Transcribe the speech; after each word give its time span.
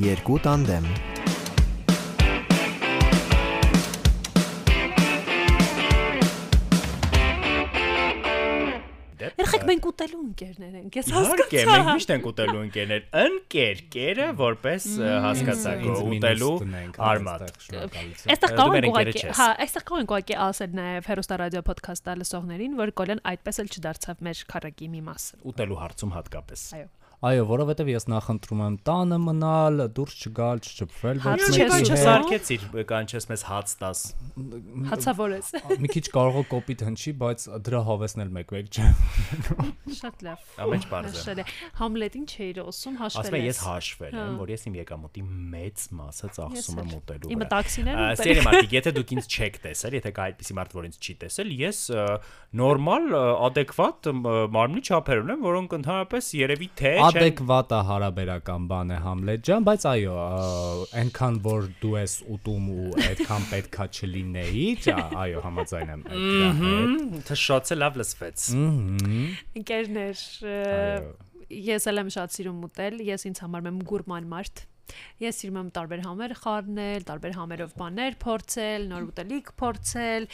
երկու 0.00 0.38
տանդեմ։ 0.46 0.86
Երեք 9.60 9.64
մենք 9.68 9.86
ուտելու 9.90 10.18
ընկերներ 10.20 10.76
ենք, 10.78 10.96
ես 10.96 11.08
Իհարկե, 11.10 11.32
հասկացա։ 11.40 11.72
մենք 11.74 11.88
միշտ 11.90 12.12
ենք 12.14 12.28
ուտելու 12.30 12.60
ընկերներ։ 12.60 13.02
Ընկեր 13.20 13.82
կերը, 13.94 14.28
որպես 14.40 14.86
ը, 15.00 15.10
հասկացաք, 15.24 15.84
ուտելու 15.90 16.52
արմատ։ 17.10 17.44
Այստեղ 18.30 18.54
կարող 18.60 18.78
ենք 18.80 18.88
ուղղակի, 18.90 19.24
հա, 19.40 19.48
այստեղ 19.66 19.86
կարող 19.90 20.00
ենք 20.00 20.14
ուղղակի 20.14 20.38
ասել 20.46 20.78
նաև 20.80 21.10
հերոստա 21.10 21.40
ռադիո 21.44 21.64
ոդքասթը 21.70 22.16
լսողներին, 22.20 22.78
որ 22.80 22.94
Կոլեն 23.00 23.22
այդպես 23.34 23.60
էլ 23.64 23.70
չդարձավ 23.74 24.24
մեր 24.30 24.44
քարակի 24.54 24.90
մի 24.96 25.04
մասը։ 25.10 25.44
Ուտելու 25.50 25.80
հարցում 25.84 26.16
հատկապես։ 26.16 26.66
Այո։ 26.80 26.88
Այո, 27.20 27.42
որովհետև 27.50 27.88
ես 27.90 28.06
նախընտրում 28.08 28.60
եմ 28.64 28.76
տանը 28.88 29.16
մնալ, 29.20 29.82
դուրս 29.92 30.12
չգալ, 30.24 30.60
չճփվել 30.64 31.18
ոչ 31.20 31.24
Հաց 31.26 31.42
մեկի 31.52 31.60
հետ։ 31.60 31.90
Չսարքեցիր, 31.90 32.62
կանչես 32.88 33.26
մեզ 33.28 33.42
հաց 33.44 33.74
տաս։ 33.80 34.00
Հացավորես։ 34.88 35.50
Մի 35.84 35.90
քիչ 35.92 36.02
կարող 36.14 36.38
է 36.40 36.44
կոպիտ 36.54 36.84
հնչի, 36.88 37.12
բայց 37.20 37.44
դրա 37.68 37.82
հավեսն 37.90 38.24
էլ 38.24 38.30
մեկ-մեկ 38.40 38.70
չէ։ 38.72 38.86
Շատ 40.00 40.24
լավ։ 40.24 40.48
Ամեն 40.64 40.86
բարձր 40.94 41.20
Շատ 41.20 41.42
է։ 41.42 41.46
Համլետին 41.80 42.24
չէիր 42.30 42.62
ասում 42.64 42.96
հաշվել։ 43.00 43.20
Ասում 43.20 43.36
եմ 43.36 43.44
ես 43.50 43.60
հաշվել 43.68 44.16
Հա։ 44.16 44.24
եմ, 44.24 44.40
որ 44.40 44.54
ես 44.56 44.64
իմ 44.70 44.80
եկամուտի 44.80 45.24
մեծ 45.60 45.84
մասը 46.00 46.32
ծախսում 46.40 46.80
եմ 46.80 46.90
ուտելու 47.00 47.30
Իմը 47.36 47.44
վրա։ 47.44 47.50
տաքսիներն 47.52 48.00
ուտել։ 48.00 48.24
Սերի 48.24 48.44
մարդիկ, 48.48 48.74
եթե 48.80 48.90
դուք 48.96 49.14
ինձ 49.20 49.28
չեք 49.30 49.60
տեսել, 49.60 49.96
եթե 50.00 50.10
կա 50.16 50.26
այդպիսի 50.30 50.56
մարդ, 50.60 50.74
որ 50.80 50.88
ինձ 50.88 50.96
չի 51.00 51.14
տեսել, 51.20 51.52
ես 51.60 51.80
նորմալ, 52.60 53.04
ը, 53.10 54.34
մարմնի 54.56 54.82
չափեր 54.90 55.20
ունեմ, 55.24 55.44
որոնք 55.50 55.76
ընդհանրապես 55.80 56.30
երևի 56.40 56.68
թե 56.80 56.94
չեն 57.10 57.20
Adekvata 57.20 57.80
հարաբերական 57.88 58.66
բան 58.70 58.92
է 58.94 58.98
Համլետ 59.04 59.44
ջան, 59.48 59.66
բայց 59.68 59.86
այո, 59.90 60.14
այնքան 61.00 61.38
որ 61.46 61.68
դու 61.82 61.92
ես 61.98 62.14
ուտում 62.36 62.68
ու 62.74 62.86
այդքան 63.06 63.46
պետքա 63.50 63.86
չլինեի, 63.90 64.66
այո, 64.94 65.44
համաձայն 65.46 65.92
եմ 65.94 66.04
այդ 66.10 66.24
դրա 66.30 66.50
հետ։ 66.60 67.28
թշոցը 67.30 67.78
լավ 67.80 68.00
լսվեց։ 68.00 68.46
Ընկերներ, 69.60 70.24
ես 71.70 71.88
էլ 71.90 72.04
եմ 72.04 72.12
շատ 72.16 72.36
սիրում 72.38 72.66
ուտել, 72.70 73.00
ես 73.10 73.26
ինձ 73.30 73.44
համար 73.46 73.70
եմ 73.70 73.80
գուրման 73.90 74.30
մարդ։ 74.30 74.64
Ես 75.20 75.42
սիրում 75.42 75.60
եմ 75.60 75.70
տարբեր 75.76 76.02
համեր 76.06 76.34
խառնել, 76.40 77.06
տարբեր 77.10 77.38
համերով 77.40 77.76
բաներ 77.80 78.18
փորձել, 78.24 78.88
նոր 78.90 79.06
ուտելիք 79.10 79.52
փորձել, 79.60 80.26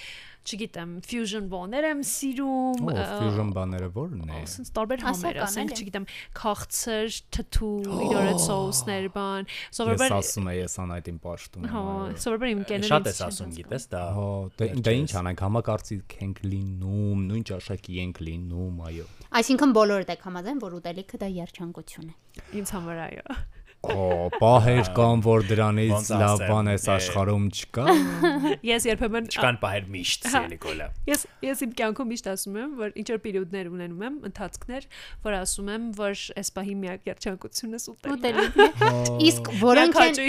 չգիտեմ, 0.47 0.91
fusion 1.03 1.47
բաներ 1.51 1.87
եմ 1.89 2.03
սիրում։ 2.07 2.85
Ո, 2.87 2.93
fusion 3.19 3.49
բաները 3.57 3.89
ո՞րն 3.91 4.31
է։ 4.31 4.43
Ասենց 4.47 4.69
տարբեր 4.77 5.03
համեր, 5.07 5.41
ասենք, 5.47 5.73
չգիտեմ, 5.75 6.07
քաղցր, 6.39 7.17
թթու, 7.35 7.71
իրար 8.07 8.29
հետ 8.31 8.43
սոուսներ, 8.47 9.09
բան։ 9.17 9.49
Ես 9.51 9.81
Սովորաբար 9.81 10.15
ասում 10.17 10.47
եմ, 10.47 10.61
ես 10.61 10.79
անայտին 10.87 11.19
պաշտում 11.27 11.67
եմ։ 11.67 11.75
հա, 11.75 11.83
սովորաբար 12.23 12.53
իմ 12.55 12.63
կեներից 12.71 12.93
Շատ 12.93 13.11
ես 13.11 13.21
ասում, 13.27 13.51
գիտես, 13.59 13.89
դա 13.97 14.05
Հա, 14.17 14.29
դե 14.63 14.71
դե 14.87 14.95
ինչ 15.03 15.11
անենք, 15.23 15.45
համակարծիք 15.47 16.17
ենք 16.27 16.41
լինում, 16.47 17.27
նույն 17.27 17.45
ճաշակի 17.51 18.01
ենք 18.07 18.23
լինում, 18.31 18.81
այո։ 18.87 19.07
Այսինքն 19.43 19.77
բոլորդ 19.77 20.15
եք 20.15 20.27
համաձայն, 20.31 20.63
որ 20.63 20.79
ուտելիքը 20.79 21.23
դա 21.27 21.31
երջանկություն 21.43 22.07
է։ 22.07 22.17
ինձ 22.63 22.75
համար 22.77 23.03
այո։ 23.11 23.39
պահեր 23.85 24.89
կան, 24.97 25.23
որ 25.27 25.45
դրանից 25.47 26.09
լավ 26.21 26.43
բան 26.49 26.71
էս 26.73 26.87
է, 26.87 26.91
աշխարհում 26.97 27.45
չկա։ 27.53 27.85
Ես 28.73 28.87
երբեմն 28.89 29.29
չկան 29.31 29.59
պահեր 29.63 29.87
միշտ, 29.95 30.27
Հա։ 30.27 30.33
սիրելի 30.33 30.59
կոլա։ 30.65 30.89
Ես 31.11 31.25
ես 31.47 31.63
իմ 31.67 31.77
կյանքում 31.81 32.11
միշտ 32.13 32.29
ասում 32.33 32.59
եմ, 32.63 32.75
որ 32.81 32.97
ինչ 33.03 33.07
որ 33.13 33.23
պերիոդներ 33.27 33.71
ունենում 33.77 34.05
եմ, 34.09 34.19
ընթացքներ, 34.31 34.89
որ 35.27 35.39
ասում 35.43 35.73
եմ, 35.77 35.87
որ 36.01 36.27
այս 36.43 36.53
պահի 36.57 36.77
միակ 36.83 37.11
երջանկությունս 37.13 37.89
ուտելն 37.95 38.43
է։ 38.43 38.67
է։ 38.67 39.17
Իսկ 39.31 39.55
որոնք 39.63 40.03
են 40.07 40.21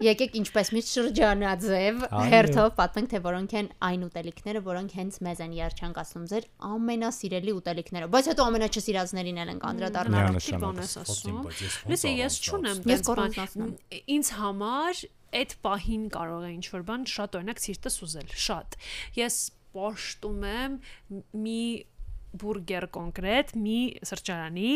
եկեք 0.00 0.36
ինչպես 0.40 0.70
միշտ 0.74 0.90
շրջանաձև 0.96 2.04
հերթով 2.32 2.68
պատմենք 2.78 3.10
թե 3.12 3.20
որոնք 3.26 3.54
են 3.60 3.68
այն 3.88 4.04
ուտելիքները, 4.06 4.62
որոնք 4.64 4.94
հենց 4.96 5.18
մեզ 5.26 5.42
են 5.44 5.54
երջանկացնում 5.58 6.26
ձեր 6.30 6.46
ամենասիրելի 6.70 7.54
ուտելիքները։ 7.60 8.08
Բայց 8.16 8.30
հետո 8.30 8.46
ամենաչսիրածներին 8.50 9.40
էլ 9.44 9.52
ենք 9.54 9.66
անդրադառնալու։ 9.70 10.34
Միանշանակ։ 10.40 10.64
բան 10.64 10.80
ես 10.80 10.94
ասում։ 11.04 11.40
Լսի, 11.92 12.12
ես 12.20 12.40
չունեմ 12.40 12.82
դες 12.88 13.04
բան։ 13.10 13.74
Ինձ 14.16 14.32
համար 14.40 15.02
այդ 15.40 15.56
պահին 15.68 16.04
կարող 16.16 16.46
է 16.48 16.50
ինչ 16.56 16.66
որ 16.74 16.84
բան 16.90 17.06
շատ 17.10 17.36
օրինակ 17.40 17.60
սիրտս 17.60 17.98
ուզել, 18.06 18.32
շատ։ 18.50 18.78
Ես 19.20 19.36
պաշտում 19.76 20.46
եմ 20.50 20.78
մի 21.44 21.60
բուրգեր 22.40 22.86
կոնկրետ 22.96 23.54
մի 23.58 23.78
սրճարանի 24.10 24.72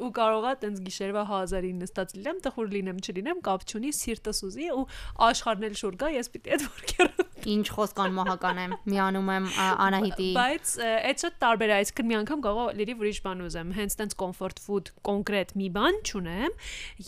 ու 0.00 0.12
կարողա 0.20 0.52
տենց 0.64 0.82
գիշերվա 0.86 1.24
1000-ին 1.30 1.82
նստած 1.84 2.14
լինեմ, 2.18 2.40
տխուր 2.46 2.70
լինեմ, 2.76 3.02
չլինեմ, 3.04 3.42
կապ 3.46 3.66
չունի, 3.70 3.92
սիրտս 4.00 4.44
ուզի 4.50 4.70
ու 4.76 4.84
աշխարհն 5.30 5.68
էլ 5.70 5.76
շուր 5.80 6.00
գա, 6.00 6.12
ես 6.20 6.32
պիտի 6.34 6.56
այդ 6.56 6.66
բուրգերը 6.70 7.28
Ինչ 7.50 7.66
խոսք 7.72 8.00
անմահական 8.04 8.58
եմ։ 8.60 8.72
Միանում 8.90 9.28
եմ 9.32 9.46
Անահիտի 9.86 10.26
Բայց 10.36 10.72
այդ 10.90 11.22
շատ 11.24 11.36
տարբեր 11.44 11.70
է, 11.70 11.76
այսինքն 11.80 12.08
մի 12.10 12.16
անգամ 12.20 12.42
կարող 12.46 12.68
լրի 12.80 12.96
ուրիշ 13.00 13.20
բան 13.24 13.42
ուզեմ, 13.46 13.72
հենց 13.78 13.96
տենց 14.00 14.16
comfort 14.20 14.60
food 14.60 14.90
կոնկրետ 15.08 15.54
մի 15.60 15.70
բան 15.76 16.00
չունեմ 16.04 16.56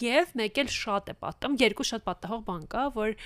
եւ 0.00 0.32
մեկ 0.40 0.62
էլ 0.62 0.72
շատ 0.72 1.12
է 1.12 1.16
պատտում, 1.26 1.58
երկու 1.62 1.88
շատ 1.92 2.06
պատահող 2.08 2.44
բան 2.48 2.64
կա, 2.72 2.86
որ 2.96 3.16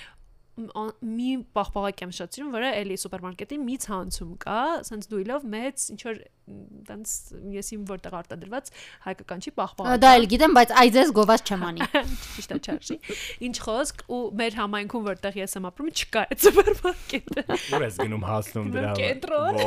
մի 0.57 1.29
պաղպաղակ 1.53 2.01
եմ 2.07 2.13
շատ 2.17 2.37
սիրում, 2.37 2.49
որը 2.55 2.69
էլի 2.81 2.97
սուպերմարկետի 3.03 3.59
մի 3.61 3.75
ցանցում 3.83 4.31
կա, 4.41 4.57
ասենց 4.81 5.09
դույլով 5.11 5.45
մեծ 5.53 5.85
ինչ 5.93 6.01
որ 6.07 6.21
տենց 6.87 7.13
ես 7.51 7.69
իմ 7.75 7.81
որտեղ 7.89 8.13
արտադրված 8.17 8.69
հայկական 9.03 9.41
չի 9.43 9.51
պաղպաղակ։ 9.57 10.01
դա 10.03 10.11
էլ 10.17 10.27
գիտեմ, 10.31 10.53
բայց 10.57 10.73
այ 10.81 10.91
ձեզ 10.95 11.11
գովաց 11.17 11.43
չեմ 11.51 11.65
անի։ 11.67 11.87
ճիշտ 12.37 12.53
է 12.55 12.59
չարժի։ 12.63 12.97
Ինչ 13.47 13.55
խոսք 13.67 14.03
ու 14.07 14.21
մեր 14.39 14.57
համայնքում 14.61 15.07
որտեղ 15.07 15.39
ես 15.41 15.57
եմ 15.59 15.67
ապրում 15.67 15.91
չկա 15.91 16.23
այդ 16.27 16.45
սուպերմարկետը։ 16.47 17.43
Ուր 17.57 17.85
ես 17.87 17.99
գնում 18.03 18.25
հասնում 18.31 18.71
դրա։ 18.77 18.93
Կենտրոն։ 19.01 19.59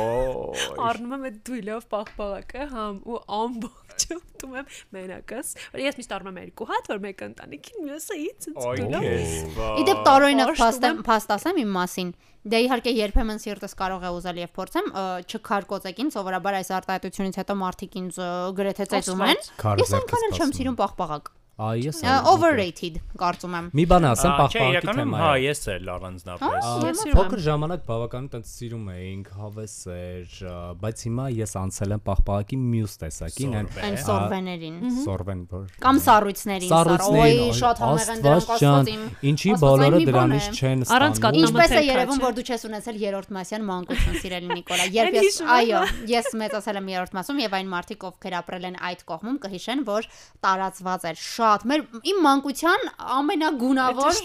Առնում 0.89 1.15
եմ 1.17 1.27
այդ 1.29 1.39
դույլով 1.51 1.87
պաղպաղակը 1.93 2.67
համ 2.71 2.99
ու 3.11 3.21
ամբողջ 3.41 4.07
ուտում 4.17 4.57
եմ 4.57 4.69
մենակս։ 4.95 5.53
Որ 5.75 5.81
ես 5.85 5.97
միշտ 5.99 6.13
առնում 6.17 6.37
եմ 6.41 6.45
երկու 6.47 6.67
հատ, 6.71 6.89
որ 6.91 7.01
մեկը 7.05 7.27
ընտանիքին, 7.31 7.81
մյուսը 7.85 8.17
ինձ 8.21 8.47
դույլով։ 8.57 9.05
քեզ։ 9.05 9.33
Իդեպ 9.81 10.01
տարօրինակ 10.07 10.53
Պաշտում 10.61 10.80
փաստեմ, 10.81 10.97
եմ։ 10.97 11.05
փաստ 11.07 11.33
ասեմ 11.37 11.59
իմ 11.61 11.73
մասին։ 11.77 12.09
Դե 12.51 12.59
իհարկե 12.65 12.91
երբեմն 12.97 13.41
սիրտս 13.41 13.75
կարող 13.81 14.01
է 14.01 14.11
ուզել 14.17 14.39
եւ 14.41 14.53
փորձեմ 14.57 14.87
ը, 14.91 15.03
չքարկոծեք 15.29 16.01
ինձ, 16.01 16.15
սովորաբար 16.17 16.57
այս 16.61 16.71
արտահայտությունից 16.81 17.37
հետո 17.41 17.57
մարդիկ 17.61 17.97
ինձ 18.01 18.17
գրեթե 18.57 18.87
ծեծում 18.95 19.21
են։ 19.27 19.45
Ես 19.81 19.93
այնքան 20.01 20.25
էլ 20.25 20.41
չեմ 20.41 20.55
սիրում 20.57 20.79
պաղպաղակ։ 20.81 21.31
Այ 21.61 21.83
ես 21.85 21.99
Ա, 22.01 22.15
Overrated 22.31 22.95
կարծում 23.21 23.55
եմ։ 23.57 23.65
Մի 23.77 23.83
բան 23.91 24.05
ասեմ 24.11 24.31
պահպանքի 24.39 24.71
իրականում 24.71 25.11
հա, 25.13 25.19
թեմայով։ 25.21 25.43
ես 25.45 25.61
էլ 25.71 25.89
առանձնապես։ 25.93 27.01
Փոքր 27.11 27.37
եմ։ 27.37 27.43
ժամանակ 27.45 27.83
բավականին 27.91 28.29
տենց 28.31 28.51
սիրում 28.51 28.87
էինք 28.91 29.27
հավեսեր, 29.41 30.39
բայց 30.81 31.03
հիմա 31.05 31.25
ես 31.37 31.53
անցել 31.61 31.93
եմ 31.95 32.01
պահպաղակի 32.07 32.57
մյուս 32.71 32.93
տեսակին, 33.01 33.53
այն 33.61 33.97
սորվեներին։ 34.01 34.79
սորվեն 35.05 35.41
որ 35.51 35.65
Կամ 35.85 36.01
սառույցներին, 36.01 36.71
Սառույցներին, 36.71 37.21
Ոյ, 37.21 37.53
շատ 37.61 37.81
համեղ 37.81 38.11
են 38.11 38.23
դրանք 38.25 38.51
ջան, 38.61 38.75
աստվածին։ 38.81 39.03
ինչի 39.31 39.51
բոլորը 39.61 39.99
դրանից 40.11 40.45
չեն 40.51 40.85
Առանց 40.91 41.21
ստանում։ 41.21 41.21
կատնամթերքա, 41.21 41.51
Ինչպես 41.51 41.71
է 41.71 41.83
երևում, 41.91 42.21
որ 42.21 42.35
դու 42.41 42.45
չես 42.51 42.65
ունեցել 42.71 42.95
երրորդ 43.01 43.29
մասյան 43.37 43.63
մանկություն, 43.71 44.15
սիրելի 44.21 44.49
Նիկոլա։ 44.51 44.85
Երբ 44.91 45.17
ես, 45.21 45.39
եմ, 45.41 45.51
այո, 45.51 45.81
ես 46.11 46.27
մեծացել 46.41 46.79
եմ 46.81 46.87
երրորդ 46.91 47.13
մասում 47.21 47.41
եւ 47.41 47.51
այն 47.61 47.71
մարդիկ, 47.71 48.05
ովքեր 48.11 48.33
ապրել 48.41 48.65
են 48.71 48.77
այդ 48.91 49.01
կողմում, 49.11 49.37
կհիշեն, 49.45 49.79
որ 49.91 50.09
տարածված 50.41 51.01
էր 51.11 51.17
շատ։ 51.21 51.50
Մեր 51.71 51.83
իմ 52.11 52.19
մանկության 52.25 52.85
ամենագունավոր 53.17 54.19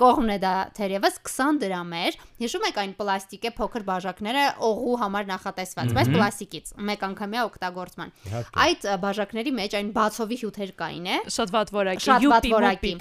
կողմն 0.00 0.32
է 0.34 0.38
դա 0.44 0.52
թերևս 0.76 1.18
20 1.26 1.60
դրամ 1.64 1.94
էր։ 2.00 2.18
Հիշում 2.40 2.66
եք 2.70 2.80
այն 2.82 2.94
պլաստիկե 3.00 3.52
փոքր 3.58 3.84
բաժակները 3.90 4.44
օղու 4.70 4.96
համար 5.02 5.28
նախատեսված, 5.30 5.92
բայց 5.98 6.12
պլաստիկից, 6.14 6.72
մեկ 6.90 7.04
անգամյա 7.10 7.44
օգտագործման։ 7.50 8.14
Այդ 8.64 8.88
բաժակների 9.04 9.54
մեջ 9.60 9.76
այն 9.80 9.92
բացովի 10.00 10.40
հյութեր 10.40 10.72
կային, 10.80 11.10
է, 11.10 11.18
Շատ 11.36 11.52
վատ 11.56 11.74
որակի, 11.76 12.06
շատ 12.06 12.26
վատ 12.30 12.48
որակի։ 12.54 12.94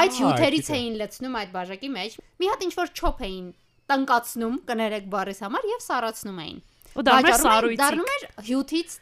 Այդ 0.00 0.16
հյութերից 0.20 0.72
էին 0.76 0.96
լցնում 1.02 1.36
այդ 1.42 1.52
բաժակի 1.56 1.92
մեջ։ 1.96 2.16
Մի 2.40 2.50
հատ 2.52 2.64
ինչ 2.66 2.72
որ 2.80 2.94
չոփ 2.96 3.22
էին 3.26 3.46
տնկացնում, 3.86 4.56
կներեք 4.66 5.12
բառիս 5.12 5.44
համար 5.46 5.68
եւ 5.76 5.84
սառացնում 5.86 6.40
էին։ 6.46 6.58
Ու 6.96 7.04
դառնում 7.06 7.30
էր 7.30 7.40
սառույցիկ։ 7.42 7.80
Դառնում 7.82 8.10
էր 8.16 8.24
հյութից 8.46 8.96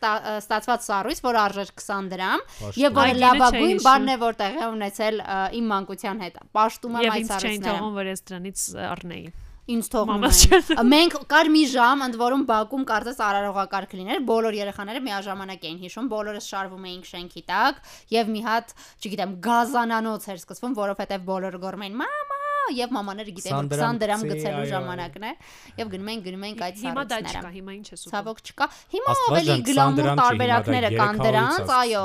ստացված 0.45 0.87
սառույց, 0.89 1.23
որ 1.25 1.39
արժեր 1.45 1.73
20 1.79 2.11
դրամ, 2.15 2.45
եւ 2.81 2.99
որը 2.99 3.17
լավագույն 3.23 3.83
բանն 3.85 4.13
է, 4.15 4.19
որ 4.25 4.39
տեղի 4.43 4.69
ունեցել 4.75 5.25
իմ 5.61 5.73
մանկության 5.75 6.23
հետ։ 6.25 6.39
Պաշտում 6.59 7.01
եմ 7.01 7.05
Եվ 7.05 7.15
այդ 7.15 7.25
ինձ 7.25 7.35
չէին 7.35 7.43
սառույցները։ 7.45 7.75
թողում, 7.75 7.99
որ 8.01 8.13
ես 8.15 8.25
դրանից 8.31 8.69
առնեի։ 8.95 9.27
Ինձ 9.65 9.87
թողնում 9.95 10.25
էին։ 10.29 10.89
Մենք 10.93 11.15
կար 11.25 11.49
մի 11.55 11.61
ժամ, 11.73 12.03
ընդ 12.05 12.17
որում 12.21 12.43
Բաքում 12.51 12.83
կարծես 12.91 13.21
արարողակարգ 13.25 13.95
լիներ, 13.97 14.19
բոլոր 14.29 14.59
երեխաները 14.59 15.01
միաժամանակ 15.07 15.65
էին 15.65 15.79
հիշում, 15.85 16.11
բոլորս 16.13 16.49
շարվում 16.53 16.85
էինք 16.91 17.09
շենքի 17.09 17.43
տակ 17.49 17.81
եւ 18.13 18.33
մի 18.35 18.43
հատ, 18.45 18.75
չգիտեմ, 19.01 19.33
գազանանոց 19.49 20.29
էր 20.35 20.43
սկսվում, 20.45 20.77
որովհետեւ 20.85 21.25
բոլորը 21.33 21.63
գոռում 21.65 21.85
էին՝ 21.89 21.97
«Մամա, 22.05 22.34
եւ 22.75 22.95
մամաները 22.95 23.35
գիտեն 23.39 23.55
որ 23.55 23.69
20 23.75 23.85
20 23.85 24.01
դրամ 24.05 24.25
գցելու 24.31 24.69
ժամանակն 24.73 25.25
է 25.25 25.33
եւ 25.81 25.93
գնում 25.95 26.11
են 26.15 26.25
գնում 26.25 26.47
են 26.49 26.63
այդ 26.65 26.83
Հիմա 26.85 27.05
դա 27.11 27.19
չկա, 27.25 27.51
հիմա 27.55 27.77
ինչ 27.79 27.87
է 27.87 27.99
սուտ։ 28.01 28.11
Ցավոք 28.15 28.43
չկա։ 28.45 28.69
Հիմա 28.95 29.15
ավելի 29.25 29.45
ջան, 29.45 29.63
20 29.65 29.69
գլամուր 29.69 30.11
տարբերակները 30.23 30.91
կան 30.95 31.23
300-ից 31.23 31.29
դրանց, 31.29 31.75
այո, 31.81 32.05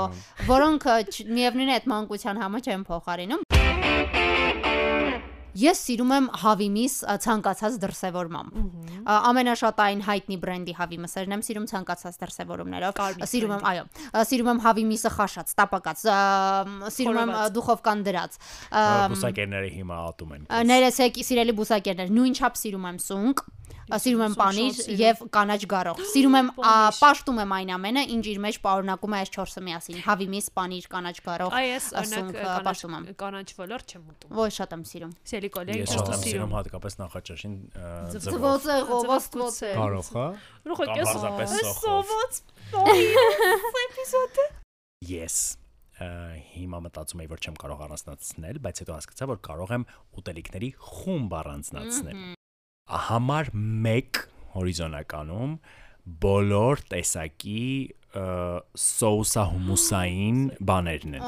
որոնք 0.49 0.89
միևնույն 1.39 1.69
է 1.69 1.79
այդ 1.79 1.89
մանկության 1.95 2.43
համը 2.45 2.63
չեն 2.69 2.87
փոխարինում։ 2.89 4.48
Ես 5.59 5.79
սիրում 5.87 6.11
եմ 6.15 6.27
հավիմիս 6.39 6.95
ա, 7.03 7.15
ցանկացած 7.23 7.77
դրսևորմամբ։ 7.83 8.59
Ա, 9.09 9.15
Ամենաշատային 9.29 10.03
հայտնի 10.05 10.37
բրենդի 10.43 10.75
հավիմսերն 10.79 11.35
եմ 11.35 11.43
սիրում 11.47 11.67
ցանկացած 11.71 12.19
դրսևորումներով։ 12.23 13.01
Սիրում 13.33 13.53
եմ, 13.57 13.65
այո, 13.71 13.83
սիրում 14.29 14.51
եմ 14.53 14.61
հավիմիսը 14.65 15.11
խաշած, 15.17 15.53
տապակած, 15.59 16.03
սիրում 16.99 17.21
եմ 17.23 17.33
դուխովկան 17.59 18.03
դրած։ 18.09 18.39
Բուսակերները 19.15 19.71
հիմա 19.79 20.01
ատում 20.09 20.35
են։ 20.37 20.49
Ներեցեք, 20.69 21.23
սիրելի 21.29 21.57
բուսակերներ, 21.59 22.13
նույն 22.19 22.37
չափ 22.39 22.59
սիրում 22.59 22.89
եմ 22.89 23.01
սունկ, 23.09 23.43
սիրում 23.89 24.23
եմ 24.25 24.35
պանիր 24.39 24.79
եւ 24.99 25.21
կանաչ 25.33 25.59
գարող։ 25.73 26.01
Սիրում 26.13 26.35
եմ 26.39 26.49
պաշտում 26.99 27.39
եմ 27.43 27.53
այն 27.57 27.71
ամենը, 27.75 28.03
ինչ 28.15 28.25
իր 28.29 28.39
մեջ 28.45 28.59
պարունակում 28.65 29.15
է 29.15 29.19
այս 29.19 29.31
4-ը 29.35 29.63
միասին՝ 29.65 29.99
հավիմիս, 30.05 30.49
պանիր, 30.59 30.87
կանաչ 30.93 31.15
գարող, 31.25 31.55
Այ 31.59 31.69
ես 31.69 31.87
ա, 31.89 32.03
օրինակ 32.03 32.39
պաշտում 32.69 32.95
եմ։ 32.99 33.07
կանաչ 33.19 33.47
ոլորտ 33.59 33.93
չեմ 33.93 34.03
ուտում։ 34.13 34.35
Ոչ 34.39 34.49
շատ 34.59 34.75
եմ 34.77 34.83
սիրում։ 34.89 35.13
Սելի 35.29 35.49
կոլեգ, 35.55 35.83
շատ 35.89 36.11
եմ 36.13 36.23
սիրում։ 36.29 36.53
հատկապես 36.59 36.99
նախաճաշին 36.99 37.55
ը, 37.69 37.93
ձվով։ 38.13 38.29
Ձվոց 38.29 38.69
է, 38.69 38.77
ղովոց 38.89 39.29
Ձվոց 39.29 39.57
է։ 39.59 39.71
Կարող, 39.79 40.11
Ռուխոկ 40.69 40.89
Կամ 40.89 40.99
ես 40.99 41.09
սոխով։ 41.09 41.73
սովոց 41.79 42.41
էպիզոդը։ 43.83 44.45
ը, 45.99 46.09
հիմա 46.55 46.79
մտածում 46.85 47.23
եի 47.25 47.29
որ 47.33 47.43
չեմ 47.43 47.57
կարող 47.59 47.85
առանձնացնել, 47.89 48.59
բայց 48.63 48.83
հետո 48.83 48.97
հասկացա 48.99 49.29
որ 49.33 49.39
կարող 49.49 49.73
եմ 49.79 49.87
ուտելիքների 50.21 50.69
խումբ 50.89 51.39
առանձնացնել։ 51.39 52.38
Համար 52.89 53.51
1 53.53 54.19
հորիզոնականում 54.55 55.51
բոլոր 56.23 56.81
տեսակի 56.89 57.65
ը, 58.09 58.21
սոուսահումուսային 58.81 60.37
բաներն 60.65 61.17
են։ 61.19 61.25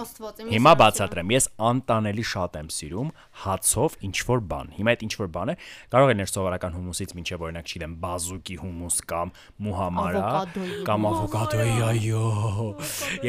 Հիմա 0.50 0.72
բացատրեմ, 0.82 1.34
ես 1.36 1.48
անտանելի 1.70 2.24
շատ 2.32 2.58
եմ 2.62 2.70
սիրում 2.74 3.12
հացով 3.44 3.98
ինչ 4.08 4.16
որ 4.32 4.42
բան։ 4.52 4.72
Հիմա 4.78 4.96
այդ 4.96 5.04
ինչ 5.06 5.14
որ 5.22 5.30
բան 5.36 5.52
է, 5.52 5.56
կարող 5.94 6.12
է 6.12 6.16
ներ 6.18 6.32
սովորական 6.32 6.78
հումուսից 6.78 7.14
մինչև 7.18 7.46
օրինակ 7.46 7.70
չգիտեմ, 7.72 7.94
բազուկի 8.02 8.58
հումուս 8.62 8.98
կամ 9.12 9.34
մուհամարա 9.68 10.32
կամ 10.90 11.08
ավոկադոյի, 11.12 11.78
այո։ 11.92 12.26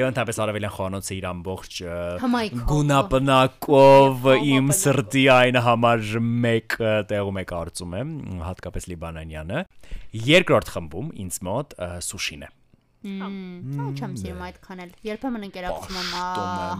Եվ 0.00 0.08
ընդհանրապես 0.08 0.40
արևելյան 0.46 0.74
խոհանոցը 0.78 1.12
իր 1.18 1.28
ամբողջ 1.32 1.78
գունապնակով 2.72 4.30
իմ 4.52 4.72
սրտի 4.80 5.26
այն 5.36 5.60
համար 5.68 6.08
1 6.22 6.80
տեղում 7.12 7.42
է 7.42 7.46
կարծում 7.52 8.00
եմ, 8.00 8.16
հատկապես 8.48 8.90
լիբանանյանը։ 8.94 9.62
Երկրորդ 10.32 10.74
խմբում 10.76 11.14
ինձ 11.26 11.40
մոտ 11.52 11.78
սուշին 12.08 12.48
է։ 12.48 12.52
Ո՞չ 13.02 13.98
չեմ 13.98 14.12
սիրում 14.20 14.42
այդքան 14.46 14.82
էլ։ 14.82 14.90
Երբեմն 15.08 15.46
ընկերակցում 15.48 15.96
եմ 15.98 16.10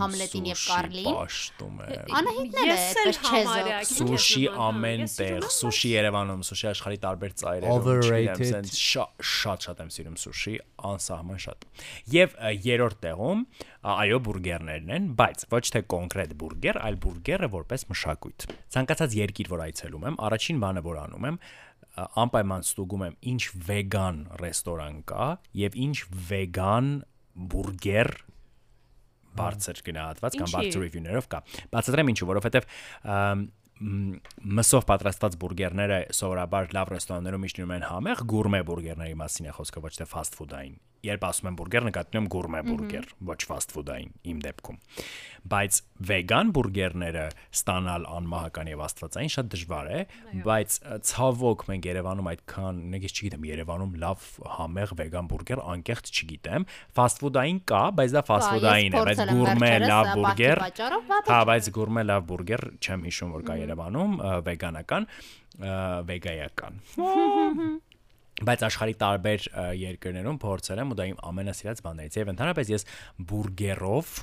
Համլետին 0.03 0.45
եւ 0.53 0.61
Կարլին։ 0.63 1.09
Պաշտում 1.19 1.81
է, 1.83 1.89
էլ 1.93 2.31
այդպես 2.33 3.19
չեզոք։ 3.23 3.89
Սուշի 3.93 4.45
հա, 4.47 4.69
ամեն 4.69 5.03
տեղ, 5.17 5.47
սուշի 5.57 5.91
Երևանում, 5.93 6.45
սուշի 6.47 6.69
աշխարհի 6.73 7.01
տարբեր 7.03 7.35
ծայրերում, 7.43 8.71
շատ 8.83 9.67
շատ 9.67 9.83
եմ 9.83 9.93
սիրում 9.97 10.17
սուշի, 10.23 10.55
անսահման 10.93 11.43
շատ։ 11.43 11.67
Եվ 12.13 12.39
երրորդ 12.71 13.03
տեղում 13.03 13.45
այո 13.83 14.19
բուրգերներն 14.23 14.91
են, 14.95 15.07
բայց 15.19 15.45
ոչ 15.51 15.63
թե 15.75 15.81
կոնկրետ 15.91 16.35
բուրգեր, 16.39 16.77
այլ 16.87 16.99
բուրգերը 17.03 17.49
որպես 17.51 17.85
մշակույթ։ 17.91 18.47
Ցանկացած 18.77 19.17
երկիր, 19.19 19.51
որ 19.51 19.65
այցելում 19.67 20.07
եմ, 20.13 20.19
առաջին 20.29 20.61
բանը, 20.63 20.85
որ 20.87 21.01
անում 21.03 21.27
եմ, 21.33 21.39
անպայման 21.93 22.67
ստուգում 22.67 23.03
եմ 23.07 23.17
ինչ 23.33 23.43
վեգան 23.69 24.21
ռեստորան 24.43 25.01
կա 25.13 25.27
եւ 25.63 25.81
ինչ 25.87 25.97
վեգան 26.31 26.93
բուրգեր 27.53 28.11
բարձր 29.37 29.83
գնահատված 29.89 30.39
կամ 30.43 30.55
բարձր 30.57 30.83
review-ներով 30.87 31.29
կա։ 31.33 31.43
Բացատրեմ 31.73 32.13
ինչու, 32.13 32.29
մ, 33.83 34.21
մսով 34.59 34.85
պատրաստված 34.89 35.37
բուրգերները 35.43 35.99
սովորաբար 36.15 36.75
լավ 36.77 36.93
ռեստորաններում 36.93 37.47
իշնում 37.49 37.73
են 37.77 37.87
համեղ 37.89 38.25
գուրմե 38.33 38.61
բուրգերների 38.69 39.17
մասին 39.23 39.49
է 39.51 39.55
խոսքը, 39.57 39.83
ոչ 39.89 39.93
թե 39.99 40.07
fast 40.13 40.39
food-ային։ 40.39 40.77
Երբ 41.03 41.25
ասում 41.27 41.49
եմ 41.51 41.57
բուրգեր, 41.59 41.85
նկատում 41.89 42.19
եմ 42.21 42.27
գուրմե 42.31 42.59
բուրգեր, 42.69 43.07
ոչ 43.27 43.39
fast 43.51 43.73
food-ային 43.75 44.13
իմ 44.33 44.43
դեպքում։ 44.45 44.77
Բայց 45.53 45.79
վեգան 46.13 46.53
բուրգերները 46.55 47.25
ստանալ 47.59 48.07
անմահական 48.13 48.71
եւ 48.71 48.83
աստվածային 48.87 49.33
շատ 49.35 49.51
դժվար 49.55 49.91
է, 49.91 50.03
բայց 50.47 50.77
ցավոք 51.11 51.65
մենք 51.73 51.89
Երևանում 51.91 52.31
այդքան, 52.33 52.81
ես 53.03 53.17
չգիտեմ, 53.19 53.47
Երևանում 53.51 53.93
լավ 54.03 54.29
համեղ 54.63 54.95
վեգան 55.03 55.31
բուրգեր 55.33 55.63
անկեղծ 55.75 56.13
չգիտեմ։ 56.23 56.69
Fast 56.95 57.23
food-ային 57.23 57.63
կա, 57.67 57.83
բայց 57.99 58.15
դա 58.15 58.23
ես 58.31 58.51
food-ային 58.53 58.95
է, 58.95 59.05
բայց 59.11 59.23
գուրմե 59.33 59.73
լավ 59.89 60.13
բուրգեր 60.23 60.67
Հա, 61.33 61.39
բայց 61.51 61.73
գուրմե 61.83 62.03
լավ 62.13 62.27
բուրգեր 62.31 62.69
չեմ 62.79 63.07
հիշում 63.11 63.33
որ 63.43 63.47
կա 63.51 63.59
Երևանում, 63.63 64.19
վեգանական, 64.47 65.09
վեգայական։ 66.13 66.83
Բայց 68.49 68.67
աշխարհի 68.69 68.95
տարբեր 69.03 69.49
երկրներում 69.83 70.39
փորձել 70.43 70.83
եմ 70.83 70.93
ու 70.93 70.99
դա 70.99 71.09
իմ 71.13 71.19
ամենասիրած 71.33 71.83
բաներից 71.87 72.17
է։ 72.17 72.23
Եվ 72.23 72.31
ընդհանրապես 72.33 72.73
ես 72.73 72.87
բուրգերով 73.33 74.15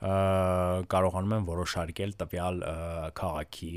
կարողանում 0.00 1.32
եմ 1.36 1.46
որոշարկել 1.50 2.12
տվյալ 2.20 2.62
քաղաքի 3.20 3.72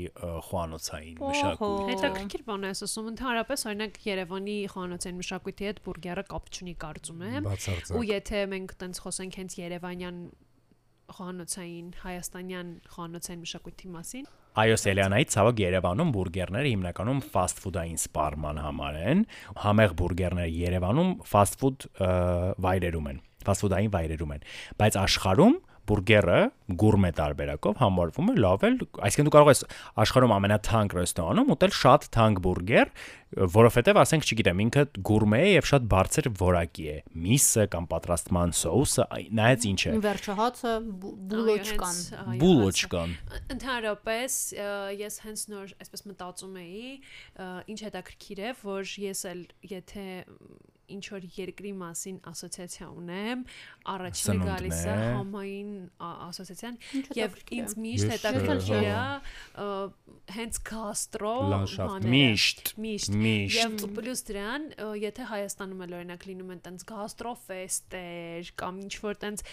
խոհանոցային 0.46 1.18
մշակույթ։ 1.20 1.90
Հետաքրքիր 1.90 2.44
բան 2.46 2.64
է 2.64 2.70
ասում, 2.72 3.10
ընդհանրապես 3.12 3.64
օրինակ 3.68 3.98
Երևանի 4.08 4.54
խոհանոցային 4.72 5.18
մշակույթի 5.20 5.68
հետ 5.68 5.82
բուրգերը 5.84 6.24
կապ 6.32 6.48
չունի 6.54 6.74
կարծում 6.84 7.26
եմ։ 7.28 7.50
Ու 8.00 8.04
եթե 8.08 8.40
մենք 8.54 8.74
տենց 8.84 9.02
խոսենք 9.04 9.38
հենց 9.42 9.58
Երևանյան 9.60 10.24
խոհանոցային, 11.18 11.92
հայաստանյան 12.00 12.72
խոհանոցային 12.94 13.44
մշակույթի 13.44 13.92
մասին, 13.98 14.26
Այո, 14.54 14.74
Սելյանայի 14.78 15.24
ցավոք 15.32 15.60
Երևանում 15.64 16.10
բուրգերները 16.14 16.68
հիմնականում 16.70 17.20
fast 17.32 17.58
food-ային 17.58 17.96
սպառման 17.98 18.60
համար 18.62 18.98
են։ 19.10 19.22
Համեղ 19.64 19.94
բուրգերները 19.98 20.52
Երևանում 20.54 21.10
food 21.58 21.88
ը, 21.98 22.10
վայրերում 22.62 23.08
են, 23.10 23.18
fast 23.42 23.64
food-ային 23.64 23.90
վայրերում 23.96 24.34
են։ 24.36 24.46
Բայց 24.78 24.98
աշխարհում 25.02 25.56
բուրգերը 25.88 26.38
գուրմե 26.80 27.10
տարբերակով 27.18 27.80
համարվում 27.82 28.30
է 28.32 28.34
լավ 28.44 28.62
էլ, 28.68 28.76
այսինքն 29.04 29.26
դու 29.28 29.32
կարող 29.34 29.50
ես 29.52 29.60
աշխարհում 30.04 30.32
ամենաթանկ 30.34 30.94
ռեստորանում 30.98 31.50
ուտել 31.54 31.74
շատ 31.78 32.06
թանկ 32.14 32.40
բուրգեր, 32.44 32.92
որովհետև 33.54 33.98
ասենք, 34.04 34.26
չգիտեմ, 34.30 34.60
ինքը 34.64 34.84
գուրմե 35.10 35.40
է 35.44 35.48
եւ 35.54 35.68
շատ 35.70 35.86
բարձր 35.94 36.28
որակի 36.40 36.84
է։ 36.94 36.96
Միսը 37.24 37.64
կամ 37.74 37.88
պատրաստման 37.90 38.54
սոուսը, 38.60 39.06
այ, 39.10 39.24
նայած 39.40 39.66
ինչ 39.70 39.80
է։ 39.84 39.94
Վերջը 40.04 40.36
հացը 40.38 40.72
բու- 41.04 41.14
բուլոչկան։ 41.34 41.98
Բուլոչկան։ 42.44 43.16
Ընդհանրապես 43.56 44.38
ես 45.02 45.18
հենց 45.26 45.44
նոր 45.54 45.74
այսպես 45.84 46.06
մտածում 46.14 46.56
էի, 46.64 46.94
ինչ 47.74 47.78
հետաքրքիր 47.90 48.44
է, 48.44 48.54
որ 48.64 48.94
ես 49.04 49.24
էլ 49.34 49.42
եթե 49.74 50.06
ինչ 50.94 51.04
որ 51.14 51.26
երկրի 51.36 51.72
մասին 51.80 52.18
ասոցիացիա 52.30 52.88
ունեմ, 52.94 53.44
առաջինը 53.94 54.48
գալիս 54.48 54.80
է 54.84 54.96
համային 55.14 55.72
ասոցիացիան 56.04 56.78
եւ 57.18 57.38
ինձ 57.58 57.76
միշտ 57.84 58.12
հետաքրքիր 58.14 58.88
է 58.88 58.98
հենց 60.38 60.60
գաստրո 60.70 61.34
Լանդշաֆտը։ 61.54 61.92
բաները։ 61.92 62.14
Միշտ, 62.14 62.74
միշտ 62.84 63.16
միշտ։ 63.24 63.60
Եվ 63.60 63.94
պլյուս 63.98 64.24
դրան, 64.30 64.66
եթե 65.04 65.28
Հայաստանում 65.34 65.84
էլ 65.84 65.96
օրինակ 66.00 66.26
լինում 66.30 66.52
են 66.54 66.64
տենց 66.68 66.86
գաստրոֆեստեր 66.90 68.52
կամ 68.64 68.82
ինչ 68.84 68.94
որ 69.04 69.22
տենց 69.24 69.46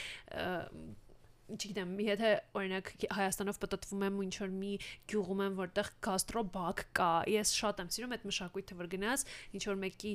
չգիտեմ, 1.52 1.96
եթե 2.06 2.30
օրինակ 2.56 2.92
Հայաստանով 3.18 3.58
պատտվում 3.62 4.06
եմ 4.08 4.20
ու 4.20 4.26
ինչ 4.28 4.36
որ 4.42 4.52
մի 4.56 4.72
գյուղում 5.12 5.42
եմ, 5.46 5.58
որտեղ 5.60 5.90
գաստրոբակ 6.08 6.84
կա, 7.00 7.12
ես 7.32 7.56
շատ 7.60 7.82
եմ 7.84 7.90
սիրում 7.96 8.16
այդ 8.16 8.28
մշակույթը, 8.32 8.78
որ 8.82 8.92
գնաս 8.96 9.26
ինչ 9.58 9.64
որ 9.68 9.82
մեկի 9.82 10.14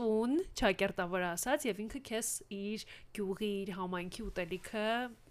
տուն, 0.00 0.38
ճակերտավոր 0.56 1.24
ասած, 1.34 1.66
եւ 1.68 1.80
ինքը 1.84 2.00
քեզ 2.08 2.28
իր 2.56 2.84
գյուղի, 3.18 3.50
իր 3.64 3.72
համայնքի 3.76 4.22
ուտելիքը 4.30 4.84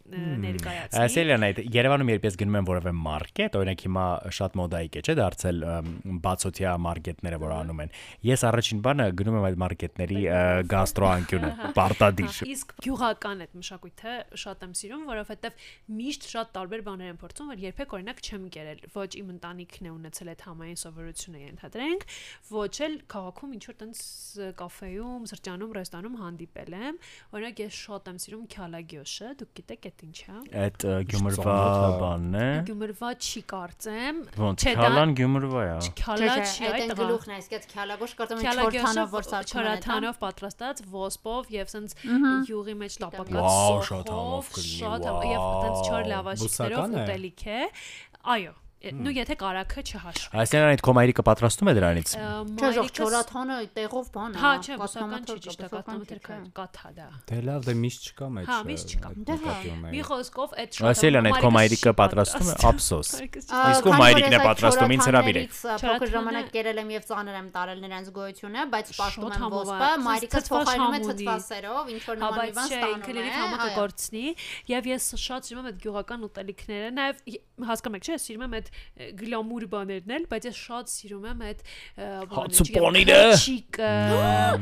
ներկայացնի։ 0.09 0.99
Ասելյան 1.03 1.45
այդ 1.49 1.59
Երևանում 1.75 2.11
երբ 2.13 2.25
ես 2.29 2.37
գնում 2.39 2.57
եմ 2.59 2.67
որևէ 2.69 2.93
մարքետ, 2.99 3.57
օրինակ 3.59 3.83
հիմա 3.85 4.05
շատ 4.39 4.57
մոդայիկ 4.59 4.97
է, 4.99 5.03
չէ՞, 5.05 5.15
դարձել 5.19 5.59
բացօթյա 6.25 6.73
մարքետները, 6.85 7.39
որ 7.43 7.53
անում 7.59 7.81
են։ 7.83 7.93
Ես 8.29 8.45
առաջին 8.49 8.81
բանը 8.89 9.07
գնում 9.19 9.37
եմ 9.39 9.47
այդ 9.49 9.59
մարքետների 9.63 10.21
գաստրոանկյունը, 10.73 11.51
պարտադիր։ 11.77 12.29
Հա, 12.39 12.47
Իսկ 12.49 12.73
գյուղական 12.85 13.43
այդ 13.45 13.55
մշակույթը 13.59 14.15
շատ 14.43 14.65
եմ 14.65 14.73
սիրում, 14.79 15.03
որովհետև 15.09 15.63
միշտ 15.99 16.27
շատ 16.29 16.53
տարբեր 16.59 16.83
բաներ 16.89 17.09
եմ 17.09 17.19
փորձում, 17.19 17.49
որ 17.53 17.63
երբեք 17.65 17.95
օրինակ 17.99 18.21
չեմ 18.29 18.47
կերել։ 18.55 18.83
Ոչ 18.95 19.09
իմ 19.19 19.31
ընտանիքն 19.35 19.89
է 19.89 19.93
ունեցել 19.99 20.31
այդ 20.33 20.43
համային 20.49 20.79
սովորությունը 20.79 21.43
ենթադրենք, 21.49 22.05
ոչ 22.49 22.73
էլ 22.89 22.95
քաղաքում 23.13 23.55
ինչ 23.59 23.63
որ 23.69 23.77
տենց 23.79 23.99
կաֆեում, 24.59 25.27
սրճանում, 25.29 25.73
ռեստորանում 25.79 26.19
հանդիպել 26.19 26.77
եմ։ 26.79 26.99
Օրինակ 27.29 27.61
ես 27.63 27.79
շատ 27.79 28.09
եմ 28.09 28.19
սիրում 28.23 28.45
քյալագյոշը, 28.53 29.29
դուք 29.39 29.53
գիտեք 29.59 29.89
այդ 29.89 29.98
այդ 29.99 30.05
ինչ 30.07 30.19
է։ 30.19 30.59
Այդ 30.63 30.83
գյումրվա 31.09 31.55
բանն 31.99 32.35
է։ 32.39 32.43
Գյումրվա 32.69 33.09
չի 33.19 33.41
կարծեմ։ 33.51 34.19
Ոնց 34.39 34.63
Չէ, 34.63 34.71
դա- 34.71 34.83
քալան 34.83 35.13
գյումրվա 35.19 35.63
է։ 35.69 35.73
Քյալա 35.99 36.35
չի 36.39 36.67
այդ 36.69 36.79
այդ 36.79 36.93
գլուխն 36.99 37.29
է, 37.29 37.39
իսկ 37.39 37.55
այդ 37.59 37.65
քյալագոշ 37.73 38.13
կարծում 38.19 38.39
եմ 38.39 38.45
4 38.45 38.49
Քյալագյոսը 38.49 38.85
թանով 38.85 39.09
որ 39.19 39.27
սարքում 39.29 39.59
են։ 39.59 39.59
չորաթանով 39.59 40.15
պատրաստած 40.23 40.81
ոսպով 40.95 41.51
եւ 41.59 41.73
սենց 41.75 41.95
յուղի 42.49 42.75
մեջ 42.79 42.93
տապակած 43.03 43.43
Վաու, 43.49 43.59
սոխով, 43.59 43.89
շատ 43.89 44.09
համով 44.15 44.49
կլինի, 44.55 44.79
շատ 44.79 45.09
եւ 45.29 45.43
տենց 45.59 45.77
չոր 45.89 46.09
լավաշիկներով 46.13 46.97
ուտելիք 46.99 47.43
է 47.49 47.61
այո 48.39 48.53
նու 48.79 49.11
եթե 49.11 49.35
կարակը 49.39 49.81
չհաշվի 49.83 50.37
Այսինքն 50.39 50.69
այդ 50.69 50.81
քո 50.87 50.93
մայրիկը 50.95 51.23
պատրաստում 51.27 51.69
է 51.69 51.73
դրանից։ 51.79 52.11
Չէ, 52.59 52.69
ժող 52.77 52.91
չորաթանը 52.95 53.57
տեղով 53.75 54.05
բան 54.15 54.31
է։ 54.31 54.39
հա 54.39 54.51
չէ 54.63 54.77
բուսական 54.79 55.09
կաթնամթոռ 55.09 55.39
չի 55.39 55.43
ճիշտ 55.49 55.59
է 55.59 55.69
չէ։ 55.69 56.37
կաթա 56.59 56.91
դա 56.95 57.07
Դե 57.29 57.39
լավ, 57.49 57.65
դե 57.67 57.73
միշտ 57.79 58.07
չկա 58.09 58.29
մեջ։ 58.39 58.47
Հա, 58.49 58.59
միշտ 58.69 58.93
չկա։ 58.95 59.11
Դե 59.19 59.35
հա, 59.35 59.55
նկատի 59.59 59.73
մի 59.89 60.03
խոսքով 60.09 60.55
այդ 60.63 60.79
Այսինքն 60.89 61.27
այդ 61.29 61.37
քո 61.43 61.51
մայրիկը 61.59 61.93
պատրաստում 61.99 62.49
է, 62.49 62.55
ափսոս։ 62.69 63.09
Իսկ 63.19 63.89
ո 63.89 63.93
մայրիկն 63.99 64.35
է 64.35 64.41
պատրաստում, 64.47 64.93
ինձ 64.95 65.05
հրավիրեք։ 65.09 65.59
Փոքր 65.83 66.09
ժամանակ 66.15 66.47
կերել 66.55 66.79
եմ 66.79 66.89
եւ 66.95 67.03
ծանր 67.09 67.35
եմ 67.39 67.47
տարել 67.59 67.79
նրանց 67.83 68.11
գոյությունը, 68.15 68.61
բայց 68.69 68.87
պաշտում 68.99 69.29
Շատ 69.29 69.39
եմ 69.39 69.53
ոսպը, 69.59 69.89
թթվաշ 70.29 70.49
փոխարինում 70.49 70.95
է 70.95 71.01
թթվասերով, 71.09 71.83
ինչ 71.89 72.03
որ 72.09 72.19
Հա, 72.19 72.29
նման 72.29 72.39
բայց 72.39 72.49
իվան 72.49 72.69
չէ, 72.69 72.79
ստանում 72.79 72.99
է։ 72.99 73.15
լրիվ 73.19 73.35
համը 73.39 73.59
այո։ 73.59 73.69
կգործնի 73.69 74.25
եւ 74.69 74.89
ես 74.89 75.09
շատ 75.19 75.49
սիրում 75.49 75.59
եմ 75.59 75.69
այդ 75.69 75.79
գյուղական 75.83 76.25
ուտելիքները, 76.29 76.89
նաեւ 76.99 77.15
հասկանում 77.69 77.99
եք, 77.99 78.09
չէ, 78.09 78.17
սիրում 78.29 78.45
եմ 78.49 78.57
այդ 78.59 78.68
ը, 78.69 79.09
գլամուր 79.19 79.63
բաներն 79.73 80.11
էլ, 80.19 80.23
բայց 80.33 80.43
ես 80.49 80.57
շատ 80.69 80.85
սիրում 80.93 81.25
եմ 81.29 81.39
այդ 81.49 81.59
Հացը 82.39 82.65
պոնիրը։ 82.79 83.19
Չիկը։ 83.39 83.91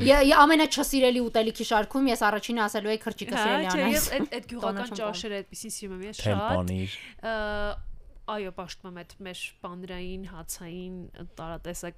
Ե- 0.07 0.23
ե- 0.27 0.37
ամենաչսիրելի 0.43 1.21
ուտելիքի 1.27 1.65
շարքում 1.71 2.05
ես 2.13 2.21
առաջինը 2.27 2.61
ասելու 2.67 2.91
եի 2.93 2.99
քրճիկը 3.07 3.35
Հա, 3.37 3.43
սիրելի 3.47 3.65
չէ, 3.67 3.81
ես 3.97 4.05
այդ 4.17 4.25
այդ 4.37 4.45
գյուղական 4.53 4.87
ճաշերը 5.01 5.35
այդպեսին 5.41 5.71
սիրում 5.77 5.97
եմ 5.97 6.03
ես 6.07 6.17
շատ։ 6.27 7.85
Այո, 8.27 8.51
պաշտում 8.57 8.87
եմ 8.91 8.97
այդ 8.99 9.11
մեր 9.23 9.39
պանրային, 9.63 10.23
հացային 10.35 10.95
տարատեսակ 11.39 11.97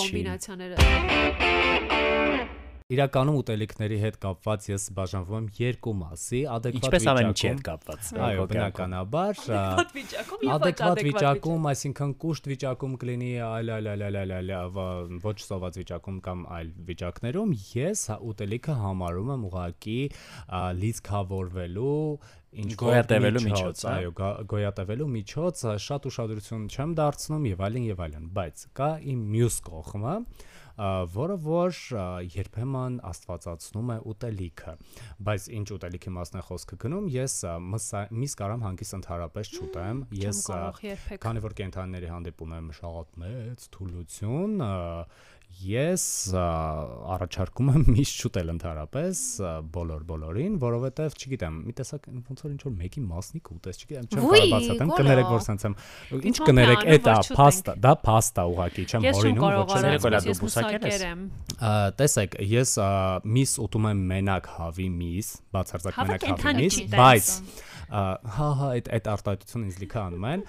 կոմբինացիաները։ 0.00 0.76
Իրականում 2.86 3.36
ուտելիքների 3.40 3.96
հետ 3.98 4.16
կապված 4.22 4.66
ես 4.70 4.82
բաժանվում 4.94 5.36
եմ 5.36 5.46
երկու 5.58 5.94
մասի, 6.00 6.42
adekvat 6.54 6.84
Ինչպես 6.86 7.06
ամեն 7.10 7.30
ինչի 7.32 7.46
հետ 7.46 7.56
վիճակում։ 7.56 7.64
կապված։ 7.66 8.10
Այո, 8.26 8.44
բնականաբար, 8.52 9.40
Ադեկվատ 9.56 9.90
վիճակում 9.96 10.44
եւ 10.46 10.52
adekvat 10.54 10.86
adekvat 10.86 11.02
վիճակում, 11.08 11.66
այսինքն 11.72 12.12
կուշտ 12.22 12.46
վիճակում 12.52 12.94
կլինի 13.02 13.32
այլ 13.48 13.72
այլ 13.74 13.90
այլ 13.90 14.04
այլ 14.22 14.34
այլ 14.38 14.52
ոչ 15.26 15.34
սոված 15.46 15.80
վիճակում 15.82 16.20
կամ 16.30 16.46
այլ 16.60 16.70
վիճակներում 16.86 17.56
ես 17.74 18.06
հա- 18.06 18.20
ուտելիքը 18.30 18.78
համարում 18.86 19.32
եմ 19.34 19.46
ուղակի 19.50 19.98
լիցքավորվելու 20.86 22.00
ինչ 22.56 22.72
Գոյատևելու 22.86 23.42
միջոց, 23.50 23.80
այո, 23.90 24.12
գոյատևելու 24.54 25.08
միջոց 25.16 25.64
շատ 25.86 26.06
ուշադրություն 26.08 26.62
չեմ 26.70 26.94
դարձնում 27.02 27.48
եւ 27.50 27.64
այլն 27.66 27.88
եւ 27.90 28.04
այլն, 28.06 28.30
բայց 28.38 28.62
կա 28.78 28.88
իմ 29.12 29.26
մյուս 29.34 29.58
կողմը, 29.66 30.14
որը 30.76 31.36
որ 31.40 31.78
երբեմն 32.36 32.98
աստվածացնում 33.08 33.92
է 33.94 33.96
ուտելիքը 34.12 34.74
բայց 35.28 35.46
ինչ 35.58 35.66
ուտելիքի 35.76 36.12
մասն 36.16 36.40
է 36.40 36.42
խոսքը 36.50 36.78
գնում 36.84 37.06
ես 37.14 37.36
միս 38.20 38.36
կարամ 38.42 38.66
հանկիստ 38.66 38.96
ընդհանրապես 38.98 39.52
չուտեմ 39.56 40.02
ես 40.20 40.42
քանի 41.24 41.44
որ 41.46 41.56
կենթանիների 41.62 42.12
հանդեպ 42.12 42.44
ունեմ 42.46 42.68
շատ 42.76 43.16
մեծ 43.24 43.66
թուլություն 43.76 44.60
ես 45.66 46.02
առաջարկում 46.36 47.68
եմ 47.72 47.84
միշտ 47.88 48.18
շուտել 48.20 48.50
ընդհանրապես 48.52 49.20
բոլոր 49.76 50.02
բոլորին, 50.10 50.56
որովհետև 50.62 51.16
չգիտեմ, 51.16 51.56
մի 51.66 51.74
տեսակ 51.80 52.08
ոնց 52.12 52.42
որ 52.44 52.52
ինչ 52.52 52.60
որ 52.66 52.74
մեկի 52.82 53.02
մասնիկ 53.06 53.50
ուտես, 53.56 53.80
չգիտեմ, 53.80 54.08
չեմ 54.10 54.26
կարող 54.26 54.52
բացատրեմ, 54.52 54.92
կներեք 55.00 55.30
որ 55.32 55.44
սենց 55.46 55.66
եմ։ 55.66 55.76
Ինչ 56.30 56.36
կներեք, 56.46 56.84
էտա 56.96 57.16
որ 57.16 57.30
փաստա, 57.40 57.76
դա 57.86 57.94
փաստա 58.06 58.44
ուղակի, 58.52 58.84
չեմ 58.86 59.08
հորինում, 59.16 59.46
ոչ 59.56 59.80
լա 59.86 59.94
արած, 59.96 60.28
դու 60.28 60.36
բուսակեր 60.42 60.86
ես։ 60.90 61.06
տեսեք, 62.02 62.36
ես 62.52 62.74
միս 63.36 63.56
ուտում 63.66 63.88
եմ 63.92 64.04
մենակ 64.12 64.52
հավի 64.56 64.90
միս, 65.00 65.32
բացարձակ 65.56 66.02
մենակ 66.02 66.28
հավի 66.46 66.60
միս, 66.60 66.82
բայց 66.96 67.32
հա 67.90 68.48
հա 68.60 68.70
այդ 68.76 68.90
այդ 68.96 69.10
արտահայտությունը 69.16 69.66
ինձ 69.66 69.78
լիքը 69.82 70.00
անում 70.06 70.26
են, 70.30 70.44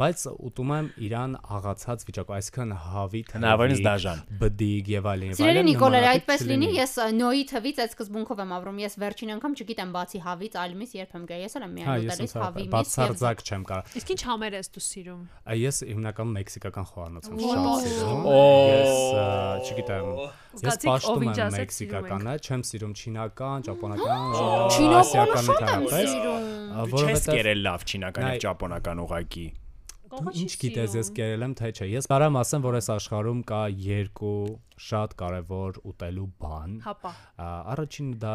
բայց 0.00 0.24
ուտում 0.48 0.72
եմ 0.74 0.88
իրան 1.08 1.36
աղացած 1.58 2.04
վիճակով, 2.08 2.34
այսինքն 2.38 2.74
հավի 2.84 3.22
Հնարավորինս 3.34 3.82
դաժան։ 3.84 4.22
բդիկ 4.44 4.90
եւ 4.94 5.08
այլն 5.14 5.30
եւ 5.30 5.38
Սիրելի 5.40 5.64
Նիկոլեր, 5.64 6.04
նմանատիպ 6.04 6.24
այդպես 6.24 6.44
լինի, 6.50 6.68
ես 6.78 6.92
նոյի 7.18 7.44
թվից 7.54 7.80
այդ 7.84 7.94
սկզբունքով 7.94 8.42
եմ 8.44 8.54
ապրում։ 8.54 8.78
Ես 8.84 8.96
վերջին 9.04 9.32
անգամ 9.34 9.56
չգիտեմ 9.64 9.94
բացի 9.94 10.20
հավից 10.24 10.58
այլ 10.64 10.74
միս 10.84 10.94
երբ 10.94 11.14
եմ 11.14 11.24
գա։ 11.24 11.38
Ես 11.44 11.54
էլ 11.54 11.64
եմ 11.64 11.74
Հա, 11.74 11.94
միայն 11.94 12.04
ես 12.04 12.14
ուտելիս 12.14 12.34
հավի 12.44 12.64
միս։ 12.64 12.70
բացարձակ 12.74 13.42
չեմ 13.44 13.64
կարող։ 13.70 13.96
Իսկ 14.00 14.12
ինչ 14.14 14.20
համեր 14.28 14.56
ես 14.58 14.70
դու 14.74 14.84
սիրում։ 14.84 15.22
Ես 15.64 15.80
հիմնական 15.90 16.34
մեքսիկական 16.34 16.86
խոհանոց 16.90 17.28
եմ 17.30 17.38
շատ 17.44 17.84
սիրում։ 17.84 18.28
Ես 18.74 18.94
չգիտեմ։ 19.64 20.10
Ես 20.64 20.78
պաշտում 20.84 21.24
եմ 21.34 21.54
մեքսիկականը, 21.54 22.34
չեմ 22.44 22.66
սիրում 22.70 22.92
չինական, 22.94 23.64
ճապոնական, 23.68 24.20
ասիական 25.02 25.48
շատ 25.48 25.48
եմ 25.48 25.54
ընդհանրապես, 25.54 26.53
ա, 26.74 26.86
Չես 27.04 27.28
կերել 27.30 27.62
լավ 27.64 27.84
չինական 27.88 28.26
եւ 28.34 28.40
ճապոնական 28.44 29.04
ուղակի։ 29.04 29.46
ինչ 30.14 30.52
գիտես 30.62 30.94
ես 30.94 31.08
կերել 31.16 31.44
եմ 31.46 31.54
թե 31.58 31.70
չէ։ 31.74 31.86
Ես 31.90 32.08
կարամ 32.10 32.36
ասեմ, 32.38 32.64
որ 32.64 32.76
այս 32.78 32.88
աշխարհում 32.94 33.40
կա 33.48 33.62
երկու 33.84 34.34
շատ 34.88 35.16
կարևոր 35.22 35.80
ուտելու 35.90 36.26
բան։ 36.44 36.76
Առաջինը 37.48 38.18
դա 38.24 38.34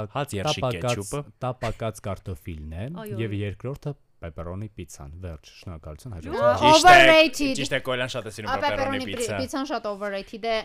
կետչուպը։ 0.75 1.22
տապակած 1.46 2.03
կարտոֆիլն 2.10 2.75
է 2.79 2.86
եւ 3.24 3.38
երկրորդը 3.39 3.96
պեպերոնի 4.23 4.67
պիցան։ 4.79 5.11
Վերջ, 5.23 5.49
շնորհակալություն 5.59 6.13
հաջողություն։ 6.15 6.69
Overrated։ 6.69 7.59
Ճիշտ 7.59 7.75
է, 7.75 7.79
Կոլյան 7.88 8.11
շատ 8.13 8.25
է 8.29 8.33
սիրում 8.35 8.49
պեպերոնի 8.49 8.99
Pepperoni 8.99 9.07
պիցա։ 9.09 9.39
pizza-ն 9.39 9.67
շատ 9.69 9.88
overrated 9.89 10.47
է, 10.49 10.55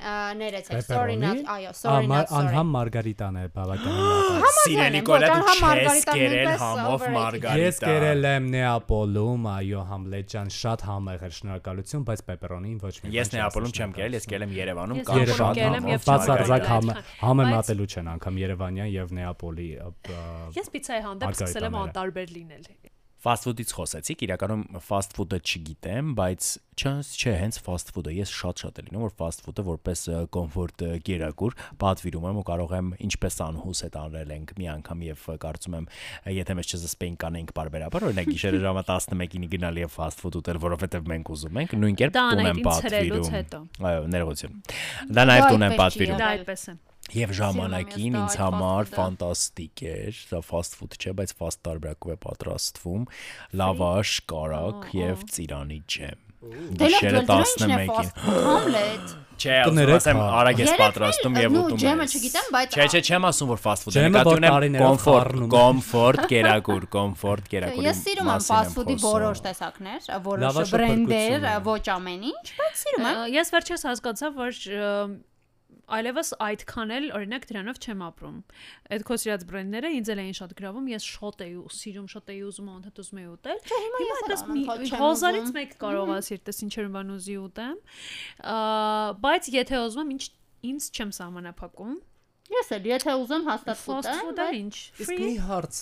ներեցեք, 0.40 0.82
sorry 0.84 1.16
not, 1.20 1.40
այո, 1.54 1.72
sorry 1.78 2.08
not, 2.10 2.30
sorry։ 2.30 2.50
Անհամ 2.50 2.72
Մարգարիտան 2.74 3.38
է 3.38 3.44
բավականին 3.54 3.98
լավ։ 4.04 4.58
Սիրելի 4.64 5.02
անհամ 5.14 5.54
չես 5.54 6.06
նույնպես 6.14 6.64
համով 6.64 7.06
մարգարիտա։ 7.14 7.56
Ես 7.64 7.80
կերել 7.84 8.28
եմ 8.34 8.48
Նեապոլում, 8.54 9.48
այո, 9.54 9.84
Համլետ 9.94 10.30
ջան, 10.34 10.52
շատ 10.54 10.84
համեղ 10.88 11.24
էր, 11.24 11.34
շնորհակալություն, 11.38 12.04
բայց 12.10 12.24
պեպերոնին 12.28 12.78
ոչ 12.84 12.94
մի 13.04 13.14
Ես 13.14 13.32
Նեապոլում 13.34 13.74
չեմ 13.74 13.94
կերել, 13.94 14.16
ես 14.18 14.28
կերել 14.34 14.44
եմ 14.44 14.54
Երևանում 14.54 15.02
կամ 15.04 15.24
շատ 15.34 15.62
համով 15.64 16.08
բացարձակ 16.08 16.44
Մարգարիտա, 16.54 16.74
համ 16.74 16.90
այդքան։ 16.94 17.20
համեմատելու 17.24 17.88
չեն 17.94 18.10
անգամ 18.14 18.40
Երևանյան 18.44 18.90
եւ 18.94 19.14
Նեապոլի 19.18 19.68
Ես 20.54 20.74
պիցայի 20.74 21.04
հանդեպ 21.08 21.38
սկսել 21.38 21.68
եմ 21.70 21.78
անտարբեր 21.84 22.34
լինել։ 22.34 22.83
Fast 23.24 23.46
food-ից 23.46 23.70
խոսեցիք, 23.72 24.22
իրականում 24.26 24.62
fast 24.84 25.14
food-ը 25.16 25.38
չգիտեմ, 25.40 26.10
բայց 26.18 26.48
չէ, 26.76 26.90
չէ, 27.16 27.32
հենց 27.40 27.58
fast 27.64 27.92
food-ը 27.96 28.12
ես 28.18 28.32
շատ-շատ 28.36 28.80
է 28.82 28.84
լինում, 28.84 29.04
որ 29.06 29.14
fast 29.16 29.40
food-ը 29.46 29.64
որպես 29.64 30.02
կոմֆորտ 30.34 30.84
գերակուր 31.08 31.56
պատվիրում 31.80 32.28
եմ 32.28 32.40
ու 32.42 32.44
կարող 32.50 32.74
եմ 32.76 32.92
ինչպես 33.08 33.40
անհուս 33.46 33.82
հետ 33.86 33.98
անրել 34.02 34.34
ենք 34.36 34.54
մի 34.60 34.68
անգամ 34.74 35.04
եւ 35.08 35.26
կարծում 35.44 35.78
եմ 35.80 35.88
եթե 36.36 36.58
մեզ 36.60 36.72
չզսպեին 36.74 37.18
կանենք 37.24 37.54
բարբերաբար, 37.56 38.08
օրինակ 38.12 38.32
գիշերը 38.34 38.62
ժամը 38.68 38.86
11-ին 38.92 39.48
գնալ 39.56 39.84
եւ 39.84 39.94
fast 39.94 40.20
food 40.20 40.40
ուտել, 40.44 40.60
որովհետեւ 40.68 41.12
մենք 41.14 41.32
ուզում 41.34 41.62
ենք, 41.64 41.76
նույն 41.80 42.00
կերպ 42.04 42.18
տուն 42.20 42.48
եմ 42.50 42.64
պատվիրում։ 42.68 43.70
Այո, 43.88 44.08
ներողություն։ 44.14 44.58
Դա 45.14 45.30
նաեւ 45.30 45.46
տուն 45.48 45.68
եմ 45.70 45.78
պատվիրում։ 45.80 46.20
Դա 46.20 46.34
այդպես 46.34 46.68
է։ 46.74 46.76
Եվ 47.12 47.32
ժամանակին 47.36 48.14
ինձ 48.16 48.36
համար 48.40 48.86
food-ը։ 48.88 48.96
ֆանտաստիկ 48.96 49.82
էր, 49.90 50.20
դա 50.30 50.38
fast 50.48 50.78
food 50.78 50.96
չէ, 50.96 51.12
բայց 51.20 51.34
fast 51.36 51.60
տարբերակով 51.66 52.14
է 52.14 52.16
պատրաստվում, 52.24 53.02
լավաշ, 53.60 54.12
կարակ 54.32 54.86
եւ 54.96 55.26
ծիրանի 55.34 55.80
ջեմ։ 55.84 56.22
է 56.44 57.22
11-ին։ 57.24 57.92
fast 57.92 58.18
food, 58.24 58.40
Hamlet։ 58.48 59.12
Չէ, 59.34 59.54
ասեմ, 59.66 60.18
հա։ 60.20 60.26
արագ 60.38 60.60
ես 60.62 60.72
պատրաստում 60.78 61.38
եւ 61.40 61.54
նու, 61.54 61.62
ուտում 61.64 61.80
ջեմը 61.82 62.04
ես։ 62.04 62.14
չգիտեմ, 62.14 62.48
բայց 62.54 62.74
Չէ, 62.74 62.84
չէ, 62.86 63.00
չեմ 63.08 63.26
ասում 63.30 63.50
որ 63.50 63.60
fast 63.64 63.84
food 63.84 63.90
է, 63.90 63.96
Ջեմը, 63.96 64.10
նկատի 64.14 64.36
ունեմ 64.38 64.76
կոմֆորտ, 64.84 65.40
կոմֆորտ, 65.54 66.22
կերակուր, 66.30 66.86
կոմֆորտ, 66.94 67.50
կերակուրի։ 67.54 67.88
Ես 67.88 68.02
սիրում 68.04 68.30
եմ 68.34 68.46
fast 68.46 68.78
food-ի 68.78 68.96
որոշ 69.02 69.42
տեսակներ, 69.48 70.10
որոշ 70.30 70.74
բրենդեր, 70.74 71.48
ոչ 71.66 71.84
ամեն 71.98 72.26
ինչ, 72.30 72.46
բայց 72.62 72.82
սիրում 72.84 73.08
եմ։ 73.10 73.22
Ես 73.34 73.54
վերջերս 73.56 73.88
հասկացա, 73.90 74.32
որ 74.38 74.62
այլևս 75.94 76.30
այդքան 76.44 76.92
էլ 76.94 77.06
օրինակ 77.18 77.44
դրանով 77.50 77.80
չեմ 77.84 78.04
ապրում։ 78.08 78.38
Այդ 78.94 79.04
քո 79.08 79.18
սիրած 79.24 79.44
բրենդները 79.50 79.90
ինձ 79.98 80.10
էլ 80.14 80.22
էին 80.24 80.36
շատ 80.38 80.54
գրավում, 80.60 80.86
ես 80.94 81.08
շատ 81.14 81.44
էի 81.44 81.54
ու 81.60 81.72
սիրում, 81.78 82.08
շատ 82.14 82.32
էի 82.34 82.40
ուզում 82.48 82.70
անդադ 82.74 83.02
ուզում 83.04 83.20
էի 83.24 83.28
ուտել։ 83.34 83.60
Հիմա 83.74 84.00
ես 84.04 84.22
այդպես 84.24 84.46
մի 84.54 84.64
անընդհատ 84.64 85.04
ուզում։ 85.10 85.52
մեկ 85.58 85.76
կարող 85.84 86.14
ասիր, 86.14 86.40
տես 86.48 86.58
ինչեր 86.64 86.88
բան 86.94 87.14
ուզի 87.14 87.36
ուտեմ։ 87.44 87.76
Ա, 88.44 88.56
Բայց 89.24 89.52
եթե 89.54 89.84
ուզում 89.84 90.04
եմ, 90.04 90.10
ինչ 90.14 90.24
ինձ 90.64 90.90
չեմ 90.94 91.14
սահմանափակում։ 91.20 91.94
Ես 92.54 92.70
էլ, 92.76 92.86
եթե 92.90 93.12
ուզում 93.24 93.44
հաստատ 93.48 93.78
food-ը 93.80 94.14
բայց- 94.36 94.56
ինչ։ 94.58 94.74
Իսկ 95.00 95.12
մի 95.20 95.36
հարց 95.48 95.78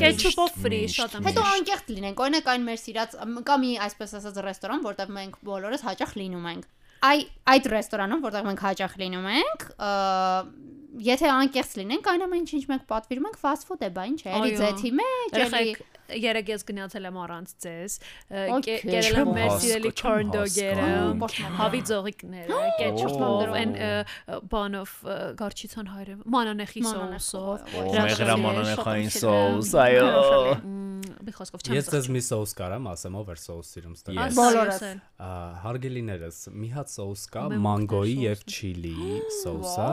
Կետչուպով 0.00 0.54
free, 0.62 0.78
միշտ, 0.86 0.96
շատ 0.96 1.16
եմ։ 1.18 1.26
Հետո 1.28 1.42
անկեղծ 1.52 1.90
լինենք, 1.96 2.22
օրինակ 2.26 2.48
այն 2.52 2.64
մեր 2.66 2.80
սիրած 2.80 3.16
մ, 3.26 3.42
կա 3.50 3.56
մի 3.60 3.70
այսպես 3.86 4.14
ասած 4.16 4.40
ռեստորան, 4.46 4.84
որտեղ 4.86 5.12
մենք 5.16 5.36
բոլորս 5.50 5.84
հաճախ 5.86 6.14
լինում 6.16 6.48
ենք։ 6.56 6.64
Այ 7.04 7.18
այդ 7.52 7.68
ռեստորանում, 7.72 8.22
որտեղ 8.24 8.46
մենք 8.46 8.62
հաճախ 8.66 8.94
լինում 9.02 9.26
ենք, 9.36 9.66
եթե 11.06 11.28
անկեղծ 11.34 11.74
լինենք, 11.80 12.08
այն 12.12 12.24
ամեն 12.26 12.40
ինչ 12.40 12.50
ինչ 12.56 12.64
մենք 12.72 12.86
պատվիրում 12.92 13.28
ենք 13.30 13.38
fast 13.42 13.68
food 13.68 13.84
է, 13.84 13.90
բա 13.92 14.06
ինչ 14.12 14.20
է, 14.24 14.30
էլի 14.32 14.54
ձեթի 14.62 14.92
մեջ, 14.96 15.36
էլի 15.44 15.74
երեք 16.12 16.52
ես 16.52 16.64
գնացել 16.70 17.08
եմ 17.10 17.18
առանց 17.24 17.52
ձեզ։. 17.64 17.96
Կերել 18.66 19.18
եմ 19.22 19.30
մեր 19.36 19.50
սիրելի 19.64 19.92
corn 20.00 20.32
dog-երը, 20.34 20.88
հավի 21.60 21.82
ձողիկները, 21.90 22.60
կետչուպով, 22.80 23.54
այն 23.60 23.76
բանով 24.54 24.96
գարչիցան 25.42 25.92
հայրը, 25.96 26.16
մանանեխի 26.36 26.82
սոուսով։ 26.86 27.76
մեղրա 27.96 28.40
մանանեխային 28.46 29.14
սոուս, 29.20 29.74
այո։ 29.86 30.06
Մի 31.26 31.32
խոսքով 31.34 31.62
չեմ 31.66 31.74
Ես 31.76 31.88
ձեզ 31.92 32.06
մի 32.14 32.20
սոուս 32.22 32.52
կարամ 32.56 32.84
ասեմ, 32.92 33.16
ով 33.18 33.30
էր 33.34 33.40
սոուս 33.42 33.70
սիրում 33.74 33.94
ստել։ 33.96 34.18
Ես։ 34.20 34.36
Բոլորս։ 34.36 34.78
Հարգելիներս, 35.64 36.38
մի 36.62 36.68
հատ 36.76 36.92
սոուս 36.92 37.22
կա, 37.34 37.42
մանգոյի 37.66 38.16
եւ 38.26 38.44
չիլի 38.46 38.94
սոուսը, 39.36 39.88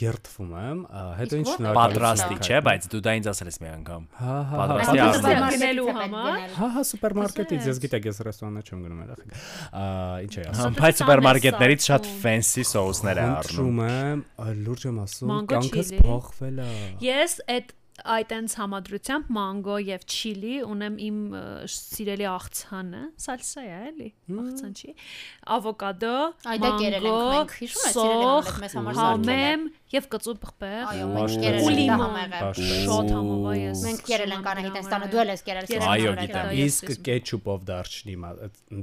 երթվում 0.00 0.52
եմ, 0.64 0.82
հետո 1.20 1.40
ինչ 1.40 1.48
ո՞րտեղ 1.54 1.78
Պատրաստի, 1.78 2.34
Պատրաստի, 2.34 2.38
չէ, 2.44 2.60
բայց 2.68 2.88
դու 2.94 3.02
դա 3.04 3.14
ինձ 3.20 3.30
ասել 3.34 3.50
ես 3.50 3.58
մի 3.64 3.70
անգամ։ 3.74 4.08
Հա, 4.18 4.36
հա, 4.50 4.58
Պատրաստի 4.64 4.98
հա, 4.98 5.08
հա, 5.14 5.43
Գնելու 5.54 5.86
համար։ 5.98 6.42
Հա, 6.54 6.68
հա, 6.74 6.82
սուպերմարկետից, 6.90 7.68
ես 7.70 7.80
գիտեք, 7.84 8.08
ես 8.10 8.20
ռեստորաններ 8.28 8.68
չեմ 8.70 8.82
գնում 8.84 9.04
երախեք։ 9.04 9.38
Ա, 9.74 9.86
ինչ 10.24 10.34
է 10.34 10.48
ասում։ 10.54 10.76
Բայց 10.80 11.00
սուպերմարկետներից 11.04 11.88
շատ 11.90 12.10
ֆենսի 12.24 12.66
սոուսներ 12.72 13.22
է 13.22 13.24
առնում։ 13.28 13.54
Խնդրում 13.54 13.80
եմ, 13.84 14.26
լուրջ 14.64 14.84
եմ 14.90 15.00
ասում, 15.04 15.32
չիլի։ 15.54 16.04
փոխվել 16.04 16.60
է։ 16.64 16.68
Ես 17.04 17.40
այդ 17.54 17.74
այդ 17.94 18.32
այնց 18.34 18.54
համադրությամբ 18.58 19.28
մանգո 19.34 19.74
եւ 19.86 20.04
չիլի 20.10 20.54
ունեմ 20.66 20.94
իմ 21.04 21.18
սիրելի 21.74 22.26
աղցանը, 22.26 23.02
սալսա 23.24 23.62
է, 23.64 23.76
էլի, 23.90 24.08
աղցան 24.34 24.72
չի։ 24.80 24.94
Ավոկադո, 25.54 26.16
մանգո, 26.48 27.14
մենք, 27.14 27.54
հիշում 27.60 27.84
ես, 27.84 27.94
սիրելի 27.94 28.26
Համլետ, 28.26 28.58
մեզ 28.64 28.76
համար 28.80 28.98
սարքել 28.98 29.30
համեմ 29.30 29.64
եւ 29.94 30.08
կծու 30.14 30.34
բխբեղ։ 30.44 30.84
Այո, 30.94 31.06
մենք 31.14 31.34
կերել 31.44 31.64
Ու 31.64 31.72
ենք 31.74 32.34
Պաշտոն։ 32.44 32.84
Շատ 32.84 33.10
համով 33.14 33.44
է 33.44 33.54
ես։ 33.64 33.82
Մենք 33.84 34.00
կերել 34.08 34.34
ենք 34.34 34.48
Անահիտեն 34.54 34.84
ստանը, 34.84 35.08
դու 35.14 35.22
ես 35.34 35.42
կերել 35.48 35.66
Կերել 35.74 35.88
Այո, 35.94 36.04
եմ, 36.04 36.18
գիտեմ։ 36.24 36.34
դա 36.34 36.54
ես 36.54 36.74
Իսկ 36.74 36.88
ես- 36.94 37.00
կեչուպով 37.04 37.64
դարչնի, 37.70 38.14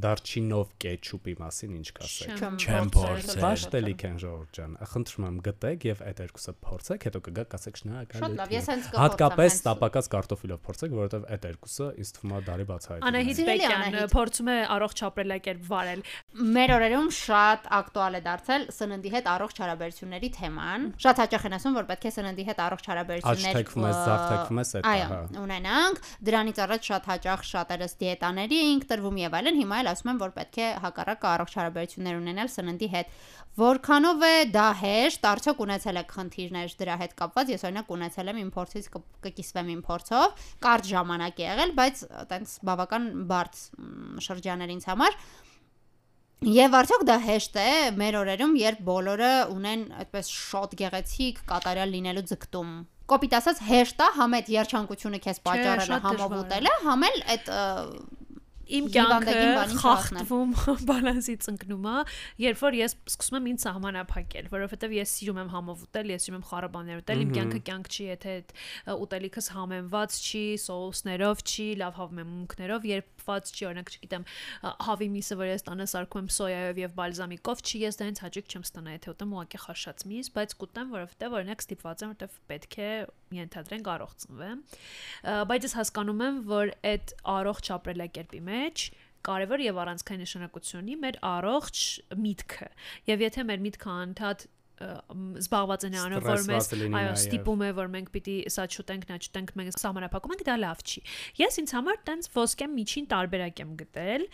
դարչինով 0.06 0.68
կեչուպի 0.82 1.34
մասին 1.42 1.72
ինչ 1.82 1.88
կասեք։ 2.02 2.42
Չեմ 2.62 2.92
փորձել։ 2.96 3.42
Պաշտելիք 3.42 4.02
են 4.12 4.18
Ժորժ 4.22 4.48
ջան։ 4.58 4.72
Խնդրում 4.92 5.26
եմ 5.32 5.38
գտեք 5.48 5.86
եւ 5.92 6.02
այդ 6.12 6.22
երկուսը 6.22 6.54
փորձեք, 6.66 7.06
հետո 7.12 7.20
կգաք 7.28 7.56
ասեք 7.58 7.76
Շատ 7.82 8.36
լավ, 8.42 8.52
ես 8.52 8.66
շնորհակալ։ 8.66 8.72
հենց 8.72 8.86
կփորձեմ, 8.92 9.02
Հատկապես 9.02 9.52
տապակած 9.68 10.06
կարտոֆիլով 10.12 10.60
փորձեք, 10.66 10.92
որովհետեւ 11.02 11.24
այդ 11.32 11.44
երկուսը 11.52 11.88
ինձ 12.02 12.10
թվում 12.16 12.32
է 12.32 12.42
դարի 12.52 12.66
բացահայտ։ 12.72 13.06
Անահիտ 13.12 13.42
Բեկյան 13.52 13.82
Անահիտ։ 13.82 14.12
փորձում 14.16 14.50
է 14.52 14.58
առողջ 14.76 14.98
ապրելակերպ 15.12 15.62
վարել։ 15.72 16.02
Մեր 16.56 16.70
օրերում 16.76 17.10
շատ 17.22 17.62
ակտուալ 17.82 18.14
է 18.16 18.22
դարձել 18.32 18.62
սննդի 18.72 19.10
հետ 19.16 19.26
առողջ 19.32 19.56
հարաբերությունների 19.62 20.30
թեման։ 20.42 20.82
Շատ 21.02 21.20
հաճախ 21.22 21.46
են 21.48 21.56
ասում, 21.58 21.76
որ 21.80 21.86
պետք 21.90 22.04
է 22.06 22.12
սննդի 22.14 22.44
հետ 22.46 22.60
առողջ 22.62 22.88
հարաբերություններ 22.92 23.56
Աչթեքվում 23.58 23.86
ես, 23.88 24.00
զարթեքվում 24.06 24.60
ես, 24.62 24.74
Այո, 24.92 25.20
ունենանք։ 25.42 26.02
Դրանից 26.30 26.60
առաջ 26.62 26.90
շատ 26.92 27.08
հաճախ 27.12 27.46
շատերս 27.52 27.96
դիետաների 28.02 28.60
էինք 28.62 28.86
տրվում 28.92 29.18
եւ 29.22 29.38
այլն, 29.42 29.58
հիմա 29.62 29.80
էլ 29.82 29.90
ասում 29.92 30.12
եմ, 30.12 30.20
որ 30.22 30.34
պետք 30.38 30.60
է 30.62 30.68
հակառակը 30.86 31.30
առողջ 31.32 31.56
հարաբերություններ 31.58 32.22
ունենալ 32.22 32.52
սննդի 32.54 32.90
հետ։ 32.92 33.16
Որքանով 33.62 34.22
է 34.24 34.36
դա 34.54 34.68
հեշտ, 34.80 35.26
արդյոք 35.28 35.62
ունեցել 35.66 35.98
եք 36.02 36.14
խնդիրներ 36.16 36.76
դրա 36.82 36.96
հետ 37.02 37.16
կապված։ 37.20 37.52
Ես 37.52 37.66
օրինակ 37.68 37.92
ունեցել 37.98 38.32
եմ 38.32 38.40
իմ 38.42 38.52
փորձից 38.56 38.86
կկիսվեմ 39.26 39.72
իմ 39.76 39.82
փորձով։ 39.90 40.48
Կարճ 40.64 40.92
ժամանակ 40.92 41.42
է 41.42 41.48
եղել, 41.50 41.74
բայց 41.82 42.04
այտենց 42.22 42.54
բավական 42.72 43.10
բարդ 43.28 43.60
մ, 43.60 44.24
շրջան 44.24 44.64
էր 44.64 44.76
ինձ 44.78 44.88
համար։ 44.88 45.20
Եվ 46.42 46.74
արդյոք 46.74 47.04
դա 47.06 47.16
հեշտ 47.22 47.58
է 47.62 47.72
մեր 48.02 48.16
օրերում, 48.18 48.54
երբ 48.58 48.80
բոլորը 48.88 49.34
ունեն 49.54 49.84
այդպես 50.02 50.32
շատ 50.34 50.72
գեղեցիկ 50.80 51.42
կատարյալ 51.52 51.94
լինելու 51.94 52.24
ձգտում։ 52.32 52.72
Կոպիտ 53.14 53.36
ասած 53.38 53.62
հեշտ 53.68 54.02
է, 54.02 54.08
համ 54.16 54.34
այդ 54.40 54.50
երջանկությունը 54.56 55.20
քեզ 55.22 55.42
պատճառել 55.46 55.86
է, 55.86 56.00
շատ 56.02 56.08
համ 56.88 57.06
էլ 57.12 57.22
այդ 57.36 57.54
իմ 58.72 58.88
կյանքը 58.94 59.36
խախտվում 59.82 60.52
բալանսից 60.90 61.48
ընկնում 61.52 61.88
է, 61.92 61.96
երբ 62.46 62.62
որ 62.62 62.78
ես 62.80 62.96
սկսում 63.12 63.38
եմ 63.40 63.50
ինձ 63.52 63.66
սահմանափակել, 63.66 64.48
որովհետև 64.54 64.96
ես 64.96 65.16
սիրում 65.18 65.42
եմ 65.42 65.50
համով 65.56 65.84
ուտել, 65.88 66.14
ես 66.16 66.28
սիրում 66.28 66.40
եմ 66.40 66.46
խառաբաներ 66.52 67.02
ուտել, 67.02 67.24
իմ 67.26 67.34
կյանքը 67.36 67.62
կյանք 67.68 67.92
չի, 67.92 68.06
եթե 68.12 68.36
այդ 68.38 68.54
ուտելիքս 68.96 69.52
համեմված 69.58 70.20
չի, 70.22 70.46
սոուսներով 70.66 71.44
չի, 71.52 71.68
լավ 71.82 72.00
հավմեմունքներով, 72.00 72.88
երբված 73.22 73.52
չի, 73.52 73.66
օրինակ, 73.70 73.92
չգիտեմ, 73.92 74.26
հավի 74.88 75.08
միսը, 75.16 75.38
որ 75.42 75.50
ես 75.52 75.66
տանը 75.68 75.86
սարքում 75.92 76.22
եմ 76.22 76.30
սոյայով 76.36 76.80
եւ 76.82 76.96
բալզամիկով, 76.98 77.62
չի, 77.62 77.82
ես 77.82 78.00
դրանից 78.02 78.22
հաճույք 78.22 78.52
չեմ 78.52 78.66
ստանա, 78.66 78.96
եթե 78.98 79.12
ուտեմ 79.12 79.36
ուղակի 79.36 79.62
խաշած 79.62 80.06
միս, 80.12 80.32
բայց 80.36 80.56
կուտեմ, 80.62 80.92
որովհետև 80.96 81.36
օրինակ 81.42 81.64
ստիպված 81.66 82.02
եմ, 82.02 82.12
որովհետև 82.12 82.40
պետք 82.52 82.78
է 82.82 82.90
ենթադրենք 83.42 83.92
առողջ 83.92 84.26
ծնվեմ։ 84.26 84.64
Ը, 85.22 85.36
Բայց 85.52 85.68
ես 85.68 85.76
հասկանում 85.82 86.24
եմ, 86.26 86.42
որ 86.52 86.74
այդ 86.92 87.14
առողջ 87.32 87.72
ապրելակերպի 87.78 88.42
մեջ 88.52 88.86
կարևոր 89.22 89.62
եւ 89.62 89.80
առանցքային 89.82 90.24
նշանակություն 90.26 90.82
ունի 90.82 90.96
մեր 91.02 91.18
առողջ 91.30 91.82
միտքը։ 92.26 92.70
Եվ 93.12 93.24
եթե 93.28 93.44
մեր 93.52 93.62
միտքը 93.68 93.92
անդադ 94.02 94.46
զբաղված 95.42 95.86
է 95.86 95.92
նրանով, 95.96 96.28
որ 96.28 96.44
մեզ 96.50 96.70
այո, 97.00 97.14
ստիպում 97.22 97.64
է, 97.68 97.72
որ 97.78 97.90
մենք 97.96 98.12
պիտի 98.16 98.36
սա 98.56 98.68
չուտենք, 98.72 99.08
նա 99.12 99.18
չուտենք, 99.22 99.56
մենք 99.62 99.80
սահմանափակում 99.82 100.36
ենք, 100.36 100.44
դա 100.50 100.58
լավ 100.62 100.84
չի։ 100.86 101.04
Ես 101.42 101.60
ինձ 101.62 101.74
համար 101.78 102.04
տենց 102.10 102.30
ոսկե 102.36 102.70
միջին 102.76 103.10
տարբերակ 103.16 103.64
եմ 103.66 103.74
գտել։ 103.82 104.28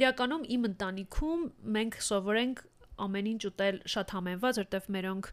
Իրականում 0.00 0.44
իմ 0.54 0.66
ընտանիքում 0.70 1.46
մենք 1.76 2.02
սովորենք 2.10 2.66
ամեն 3.00 3.28
ինչ 3.30 3.42
ուտել 3.48 3.78
շատ 3.90 4.14
համենված, 4.16 4.58
որտեվ 4.60 4.88
մերոնք 4.96 5.28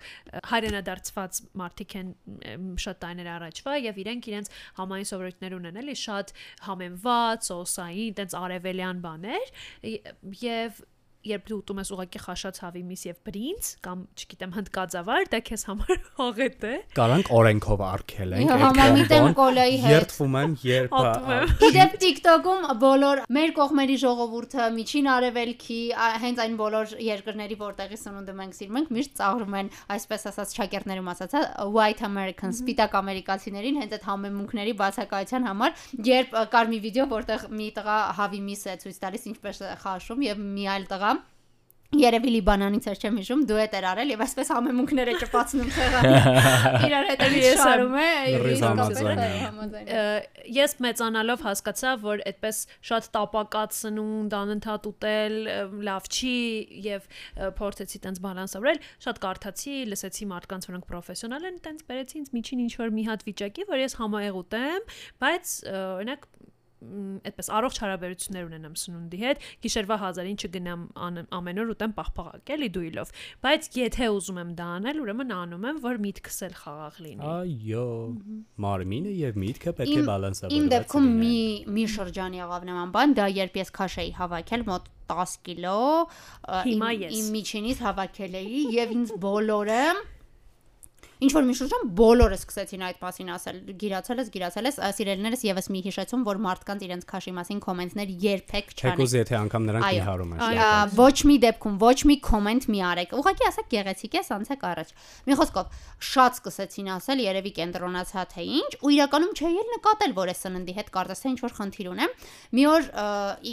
հայրենադարձված 0.51 1.39
մարդիկ 1.61 1.95
են 2.01 2.11
շատ 2.83 2.99
տարիներ 3.03 3.29
առաջվա 3.33 3.75
եւ 3.83 3.99
իրենք 4.03 4.29
իրենց 4.31 4.51
համային 4.79 5.09
սովորույթներ 5.11 5.57
ունեն 5.57 5.81
էլի 5.83 5.97
շատ 6.03 6.33
համենված, 6.67 7.49
սոսային, 7.51 8.17
տենց 8.21 8.37
արևելյան 8.41 9.01
բաներ 9.07 9.51
եւ 10.47 10.81
երբ 11.31 11.47
դու 11.47 11.57
ուտում 11.57 11.81
ես 11.81 11.91
ուղակի 11.97 12.21
խաշած 12.23 12.59
հավի 12.63 12.81
միս 12.87 13.03
եւ 13.07 13.17
բրինձ 13.27 13.69
կամ 13.87 14.03
չգիտեմ 14.17 14.53
հնդկածավար, 14.57 15.27
դա 15.33 15.39
քեզ 15.47 15.63
համար 15.67 16.01
աղետ 16.27 16.65
է։ 16.67 16.73
Կարանք 16.97 17.31
օրենքով 17.37 17.83
արկել 17.87 18.35
ենք։ 18.37 18.51
այդ 18.53 18.63
համամիտեմ 18.67 19.27
կոլայի 19.37 19.77
հետ։ 19.83 19.93
Երթվում 19.97 20.37
են, 20.41 20.55
երբ 20.67 20.97
եմ։ 20.97 21.53
Գիտեք 21.63 21.97
TikTok-ում 22.03 22.67
բոլոր 22.83 23.21
մեր 23.37 23.53
կողմերի 23.57 23.97
ժողովուրդը 24.03 24.67
միջին 24.77 25.09
արևելքի 25.17 25.79
հենց 26.23 26.41
այն 26.43 26.57
բոլոր 26.61 26.93
երկրների, 27.07 27.57
որտեղի 27.61 27.99
սնունդը 28.01 28.35
մենք 28.37 28.57
սիրում 28.57 28.79
ենք, 28.81 28.91
միշտ 28.97 29.15
ծաղրում 29.17 29.57
են, 29.57 29.71
այսպես 29.97 30.27
ասած 30.31 30.55
շակերտներում 30.57 31.11
ասած, 31.13 31.35
հա, 31.37 31.43
white 31.77 32.05
Americans, 32.07 32.61
սպիտակ 32.61 32.97
ամերիկացիներին 33.01 33.79
հենց 33.81 33.97
այդ 33.97 34.07
համեմունքների 34.07 34.75
բացակայության 34.81 35.47
համար, 35.47 35.85
երբ 36.07 36.37
կար 36.53 36.71
մի 36.73 36.81
վիդեո, 36.87 37.07
որտեղ 37.13 37.47
մի 37.57 37.69
տղա 37.77 37.97
հավի 38.17 38.41
միս 38.47 38.63
է 38.67 38.77
ցույց 38.83 38.99
տալիս 39.03 39.27
ինչպես 39.33 39.61
է 39.67 39.73
խաշում 39.83 40.23
եւ 40.27 40.43
մի 40.57 40.67
այլ 40.77 40.87
տղա 40.91 41.11
Երևի 41.95 42.31
Լիբանանից 42.33 42.85
էր 42.91 42.97
չեմ 42.99 43.17
հիշում, 43.21 43.43
դու 43.47 43.59
էդ 43.63 43.75
էր 43.77 43.85
արել 43.87 44.09
եւ 44.11 44.21
այսպես 44.25 44.49
համեմունքները 44.51 45.13
ճպացնում 45.21 45.69
ցեղանի։ 45.71 46.09
Իրար 46.87 47.05
հետ 47.07 47.21
եմ 47.23 47.35
շարում 47.61 47.95
է, 48.01 48.07
Ը, 49.87 50.01
ես 50.57 50.75
մեծանալով 50.83 51.45
հասկացա, 51.47 51.93
որ 52.03 52.23
այդպես 52.27 52.59
շատ 52.91 53.07
տապակած 53.15 53.77
սնունդ 53.79 54.35
անընդհատ 54.41 54.89
ուտել 54.91 55.37
լավ 55.87 56.11
չի 56.11 56.35
եւ 56.87 57.07
փորձեցի 57.61 58.03
տենց 58.03 58.21
բալանսավորել, 58.27 58.83
շատ 59.07 59.23
կարդացի, 59.23 59.77
լսեցի 59.95 60.29
մարդկանց, 60.35 60.69
որոնք 60.73 60.91
պրոֆեսիոնալ 60.91 61.47
են, 61.47 61.61
տենց 61.67 61.87
բերեցի 61.87 62.19
ինձ 62.19 62.35
միջին 62.35 62.65
ինչ 62.67 62.73
որ 62.83 62.93
մի 62.99 63.07
հատ 63.07 63.25
վիճակի, 63.31 63.67
որ 63.71 63.83
ես 63.87 63.97
համաեղ 64.03 64.41
ուտեմ, 64.43 64.93
բայց 65.23 65.55
օրինակ 65.77 66.29
այդպես 66.77 67.47
առողջ 67.57 67.77
հարաբերություններ 67.81 68.47
ունենամ 68.47 68.73
սնունդի 68.77 69.19
հետ 69.21 69.45
գիշերվա 69.65 69.97
1000-ին 70.03 70.37
չգնամ 70.45 70.83
ամեն 71.37 71.61
օր 71.63 71.71
ուտեմ 71.73 71.93
պահպաղակ 71.97 72.51
էլի 72.57 72.69
դույլով 72.77 73.13
բայց 73.47 73.69
եթե 73.77 74.09
ուզում 74.17 74.41
եմ 74.43 74.51
դա 74.57 74.67
անել 74.77 75.01
ուրեմն 75.03 75.33
անում 75.37 75.65
եմ 75.71 75.79
որ 75.87 76.01
միտքս 76.05 76.37
էլ 76.47 76.57
խաղաղ 76.61 76.99
լինի 77.07 77.31
Այո, 77.37 77.87
մարմինը 78.67 79.15
եւ 79.17 79.39
միտքը 79.41 79.73
պետք 79.81 79.95
է 79.97 80.05
բալանսավորված 80.11 80.57
Իմ 80.57 80.69
դեպքում 80.75 81.07
լինեն։ 81.07 81.23
մի 81.23 81.77
մի 81.77 81.87
շրջան 81.97 82.37
եղավ 82.37 82.67
նման 82.69 82.93
բան, 82.97 83.17
դա 83.17 83.27
երբ 83.37 83.57
ես 83.57 83.73
քաշ 83.77 83.97
էի 84.03 84.11
հավաքել 84.21 84.67
մոտ 84.67 84.91
10 85.07 85.33
կիլո, 85.47 85.79
իմ 86.67 87.27
միջինից 87.37 87.81
հավաքել 87.87 88.37
էի 88.41 88.63
եւ 88.75 88.95
ինձ 88.97 89.13
բոլորը 89.23 89.81
Ինչ 91.17 91.31
որ 91.33 91.45
մի 91.47 91.53
շրջան 91.57 91.85
բոլորը 91.97 92.35
սկսեցին 92.37 92.83
այդ 92.87 92.97
մասին 93.01 93.29
ասել, 93.33 93.55
գիրացել 93.81 94.19
ես, 94.21 94.27
գիրացել 94.35 94.67
ես, 94.69 94.75
սիրելիներս 94.97 95.43
եւս 95.47 95.69
մի 95.73 95.79
հիշեցում, 95.87 96.25
որ 96.27 96.39
մարդկանց 96.45 96.83
իրենց 96.85 97.07
քաշի 97.09 97.33
մասին 97.37 97.61
կոմենտներ 97.65 98.11
երբեք 98.21 98.69
չանեն։ 98.77 98.93
Թեկուզ 98.93 99.15
եթե 99.17 99.37
անգամ 99.37 99.65
նրանք 99.65 99.87
նիհարում 99.97 100.35
են։ 100.37 100.93
ոչ 100.97 101.17
մի 101.25 101.37
դեպքում 101.47 101.79
ոչ 101.81 101.97
մի 102.05 102.17
կոմենտ 102.27 102.67
մի 102.69 102.83
արեք։ 102.91 103.15
Ուղղակի 103.17 103.47
ասեք 103.49 103.67
գեղեցիկ 103.73 104.13
է, 104.13 104.23
անցեք 104.37 104.65
առաջ։ 104.67 104.93
Մի 105.25 105.37
խոսքով, 105.41 105.81
շատ 105.97 106.37
սկսեցին 106.37 106.91
ասել, 106.97 107.23
երևի 107.25 107.51
կենտրոնացա 107.57 108.25
թե 108.37 108.45
ինչ, 108.61 108.71
ու 108.85 108.93
իրականում 108.93 109.33
չէի 109.41 109.57
էլ 109.57 109.69
նկատել, 109.73 110.15
որ 110.21 110.31
այս 110.37 110.41
սննդի 110.45 110.77
հետ 110.77 110.91
կարծես 110.97 111.23
թե 111.25 111.31
ինչ 111.33 111.39
որ 111.47 111.55
խնդիր 111.57 111.89
ունեմ։ 111.97 112.15
Մի 112.57 112.67
օր 112.77 112.89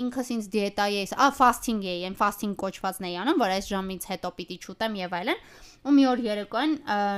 ինքս 0.04 0.32
ինձ 0.34 0.48
դիետայի 0.54 0.98
էի, 1.04 1.08
ա 1.14 1.28
ֆաստինգ 1.40 1.88
էի, 1.94 2.02
այն 2.04 2.18
ֆաստինգ 2.20 2.58
կոչվածն 2.64 3.08
էի 3.08 3.16
անում, 3.24 3.40
որ 3.44 3.54
այս 3.54 3.70
ժամից 3.72 4.08
հետո 4.14 4.34
պիտի 4.34 4.58
չուտեմ 4.64 4.98
եւ 5.04 5.16
այլն։ 5.24 5.40
ու 5.84 5.92
մի 5.94 6.04
օր 6.08 6.20
երեկոյան 6.24 6.70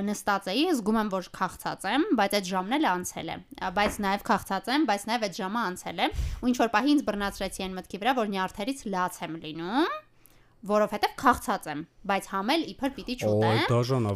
նստած 0.07 0.49
էի, 0.53 0.65
զգում 0.77 0.99
եմ, 1.03 1.11
որ 1.15 1.29
քաղցած 1.37 1.87
եմ, 1.93 2.07
բայց 2.19 2.37
այդ 2.39 2.49
ժամն 2.51 2.77
էլ 2.77 2.89
անցել 2.93 3.31
է։ 3.31 3.37
Բայց 3.77 3.99
նաև 4.07 4.25
քաղցած 4.27 4.71
եմ, 4.75 4.87
բայց 4.91 5.07
նաև 5.11 5.27
այդ 5.27 5.39
ժամը 5.39 5.63
անցել 5.71 6.03
է։ 6.03 6.09
Ու 6.43 6.51
ինչ 6.51 6.57
որ 6.65 6.73
պահի 6.75 6.93
ինձ 6.97 7.07
բռնացրեցի 7.07 7.67
այն 7.67 7.79
մտքի 7.79 8.03
վրա, 8.03 8.17
որ 8.19 8.33
նյարդերից 8.35 8.83
լաց 8.97 9.21
եմ 9.27 9.39
լինում, 9.47 9.95
որովհետև 10.71 11.13
քաղցած 11.21 11.67
եմ, 11.73 11.81
բայց 12.07 12.27
համել 12.33 12.63
իբր 12.73 12.91
պիտի 12.97 13.15
չուտեմ։ 13.27 13.59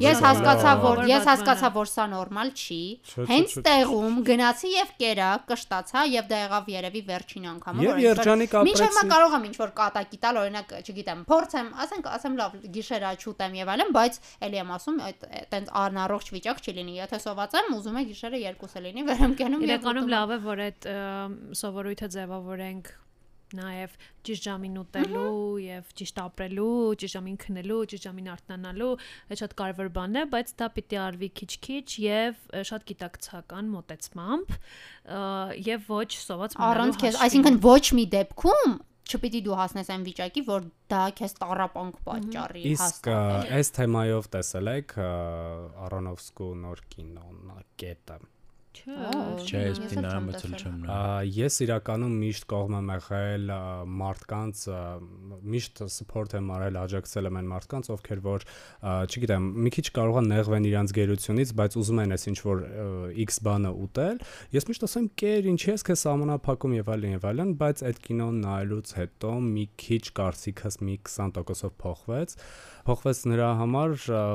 Ես 0.04 0.20
հասկացա, 0.24 0.72
որ 0.84 1.00
ես 1.10 1.24
հասկացա, 1.30 1.70
որ 1.74 1.88
սա 1.90 2.04
նորմալ 2.10 2.50
չի։ 2.60 2.78
Հենց 3.30 3.54
տեղում 3.66 4.18
գնացի 4.30 4.70
եւ 4.74 4.92
կերա, 5.00 5.30
կշտացա 5.50 6.04
եւ 6.10 6.28
դա 6.30 6.40
եղավ 6.40 6.70
երևի 6.74 7.02
վերջին 7.10 7.48
անգամը, 7.50 7.80
Եվ 7.80 7.90
որ 7.90 8.00
ինչ-որ- 8.00 8.20
երջանիկ 8.20 8.54
Մինչև 8.70 8.94
մա 9.00 9.04
կարող 9.10 9.36
եմ 9.40 9.44
ինչ 9.50 9.56
որ 9.60 9.72
կատակի 9.80 10.18
տալ, 10.24 10.40
օրինակ, 10.40 10.74
չգիտեմ, 10.80 11.20
փորձեմ, 11.30 11.68
ասենք, 11.84 12.04
ասեմ 12.14 12.34
լավ, 12.40 12.50
գիշերա 12.78 13.10
չուտեմ 13.20 13.52
եւ 13.60 13.72
այլն, 13.74 13.92
բայց 14.00 14.14
էլի 14.50 14.60
եմ 14.60 14.70
ասում, 14.80 14.96
այդ 15.10 15.28
այտենց 15.40 15.74
անառողջ 15.80 16.26
վիճակ 16.36 16.62
չի 16.64 16.72
լինի։ 16.80 16.94
Եթե 17.00 17.20
սոված 17.26 17.58
եմ, 17.60 17.70
ուզում 17.80 18.00
եմ 18.00 18.08
գիշերը 18.10 18.38
երկուսը 18.46 18.80
լինի, 18.86 19.06
վեր 19.10 19.20
եմ 19.26 19.34
կենում 19.40 19.60
եւ 19.60 19.70
Իրականում 19.70 20.10
լավ 20.14 20.30
է, 20.30 20.38
որ 20.50 20.64
այդ 20.70 20.88
սովորույթը 21.60 22.08
ձևավորենք 22.16 22.90
նաև 23.58 23.94
ճիշտ 24.26 24.46
ժամին 24.48 24.76
ուտելու 24.80 25.38
եւ 25.64 25.94
ճիշտ 26.00 26.20
ապրելու, 26.24 26.74
ճիշտ 27.02 27.16
ժամին 27.16 27.38
քնելու, 27.44 27.80
ճիշտ 27.92 28.06
ժամին 28.08 28.28
արթնանալու, 28.34 28.90
այդ 29.30 29.42
շատ 29.42 29.56
կարևոր 29.60 29.90
բան 29.96 30.20
է, 30.20 30.24
բայց 30.34 30.52
դա 30.60 30.68
պիտի 30.76 31.00
արվի 31.06 31.30
քիչ-քիչ 31.40 31.86
եւ 32.04 32.44
շատ 32.70 32.86
գիտակցական 32.90 33.72
մոտեցմամբ 33.74 34.54
եւ 35.70 35.90
ոչ 35.90 36.10
սոված 36.20 36.56
մնալու 36.60 36.70
Առանց 36.70 37.02
քեզ, 37.04 37.20
այսինքն 37.26 37.60
ոչ 37.66 37.84
մի 38.00 38.06
դեպքում 38.14 38.78
չպիտի 39.10 39.40
դու 39.46 39.56
հասնես 39.58 39.88
այն 39.90 40.02
վիճակի, 40.06 40.42
որ 40.46 40.66
դա 40.92 41.04
քեզ 41.18 41.32
տարապանք 41.40 41.96
պատճառի 42.06 42.62
Իսկ 42.70 43.08
ա, 43.10 43.22
այս 43.58 43.72
թեմայով 43.78 44.28
տեսել 44.36 44.70
եք 44.74 44.94
Արոնովսկու 45.86 46.50
նոր 46.60 46.84
կինոն 46.94 47.54
ա, 47.56 47.58
կետը։ 47.82 48.18
Չէ, 48.70 49.60
ես 49.66 49.78
Ես 49.82 49.94
նայեմ, 49.98 50.26
չեմ 50.26 50.26
բայց 50.30 50.42
էլ 50.46 50.52
տեսել։ 50.54 50.60
չեմ 50.60 50.74
Ա, 50.86 50.98
նայ։ 51.00 51.30
Ես 51.34 51.56
իրականում 51.64 52.12
միշտ 52.20 52.44
կողմ 52.52 52.76
եմ 52.78 52.90
եղել 52.94 53.50
մարդկանց 54.00 54.62
միշտ 55.54 55.82
support 55.90 56.36
եմ 56.38 56.52
արել, 56.54 56.78
աջակցել 56.84 57.28
եմ 57.30 57.38
այն 57.40 57.50
մարդկանց, 57.50 57.90
ովքեր 57.96 58.22
որ 58.28 58.46
չգիտեմ, 59.10 59.48
մի 59.66 59.72
քիչ 59.74 59.86
կարող 59.98 60.20
են 60.20 60.30
նեղվեն 60.30 60.68
իրանց 60.70 60.94
գերությունից, 61.00 61.54
բայց 61.60 61.78
ուզում 61.80 62.02
են 62.04 62.14
այս 62.14 62.26
ինչ 62.30 62.38
որ 62.46 62.64
X 63.26 63.42
բանը 63.50 63.72
ուտել։ 63.90 64.22
Ես 64.54 64.68
միշտ 64.70 64.86
ասեմ, 64.86 65.10
«Կեր, 65.20 65.50
ինչի 65.50 65.70
ես 65.74 65.86
քեզ 65.90 66.04
սահմանափակում 66.06 66.76
եւ 66.78 66.92
այլն 66.94 67.14
եւ 67.16 67.28
այլն», 67.30 67.54
բայց 67.60 67.84
այդ 67.90 68.02
կինոն 68.06 68.40
նայելուց 68.46 68.94
հետո 69.00 69.32
մի 69.50 69.64
քիչ 69.80 70.04
կարծիքս 70.20 70.80
մի 70.86 70.96
20%-ով 71.10 71.74
փոխվեց 71.80 72.38
փոխվեց 72.90 73.18
նրա 73.30 73.48
համար, 73.60 73.92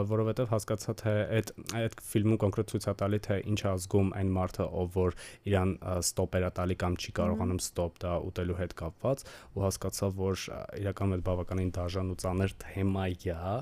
որովհետև 0.07 0.51
հասկացա 0.53 0.93
թե 1.01 1.13
այդ 1.37 1.49
այդ 1.75 1.95
ֆիլմում 2.07 2.37
կոնկրետ 2.43 2.69
ցույց 2.71 2.85
է 2.87 2.93
տալի 3.01 3.19
թե 3.25 3.39
ինչ 3.51 3.57
է 3.59 3.73
զգում 3.83 4.11
այն 4.19 4.29
մարդը, 4.37 4.67
ով 4.79 4.95
որ 4.95 5.17
իրան 5.51 5.73
ստոպեր 5.95 6.45
է 6.47 6.51
տալի 6.59 6.77
կամ 6.85 6.95
չի 6.95 7.15
կարողանում 7.19 7.59
ստոպ 7.65 7.99
դա 8.05 8.13
ուտելու 8.29 8.57
հետ 8.61 8.77
կապված 8.79 9.25
ու 9.59 9.65
հասկացա, 9.65 10.09
որ 10.21 10.45
իրականում 10.85 11.17
այդ 11.17 11.25
բավականին 11.27 11.75
դաժան 11.75 12.15
ու 12.15 12.17
ծանր 12.23 12.55
թեմա 12.63 13.05
է։ 13.11 13.59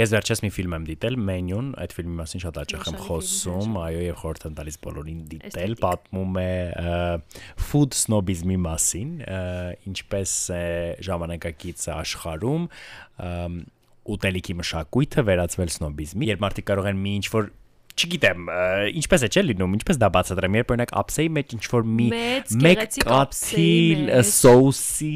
Ես 0.00 0.12
վերջերս 0.14 0.40
մի 0.44 0.48
ֆիլմ 0.54 0.74
եմ 0.76 0.84
դիտել, 0.88 1.16
Menu-ն, 1.28 1.66
այդ 1.82 1.94
ֆիլմի 1.96 2.14
մասին 2.20 2.42
շատ 2.44 2.58
հաճախ 2.60 2.86
եմ 2.88 3.00
խոսում, 3.04 3.74
այո, 3.80 4.04
եւ 4.06 4.20
խորհուրդ 4.20 4.46
եմ 4.46 4.54
տալիս 4.60 4.78
բոլորին 4.86 5.18
դիտել, 5.32 5.74
պատմում 5.82 6.38
է 6.40 6.52
food 7.66 7.98
snobism-ի 7.98 8.56
մասին, 8.64 9.10
ինչպես 9.90 10.36
է 10.56 10.62
ժամանակակից 11.10 11.84
աշխարհում 11.98 12.70
ուտելիքի 14.10 14.54
մշակույթը 14.60 15.24
վերածվել 15.30 15.72
սնոբիզմի, 15.76 16.28
երբ 16.30 16.44
մարդիկ 16.44 16.68
կարող 16.70 16.90
են 16.90 17.00
մի 17.04 17.14
ինչ 17.20 17.26
որ 17.34 17.50
չգիտեմ, 18.00 18.50
ինչպես 18.96 19.24
է 19.26 19.28
չէ 19.28 19.42
լինում, 19.50 19.72
ինչպես 19.80 19.98
դա 20.00 20.08
բացատրեմ, 20.14 20.56
երբ 20.60 20.70
օրինակ 20.72 20.92
ափսեի 21.00 21.30
մեջ 21.36 21.54
ինչ 21.56 21.64
որ 21.74 21.88
մի 21.98 22.06
մեկ 22.64 22.98
կաթիլ 23.04 24.12
սոուսի 24.30 25.12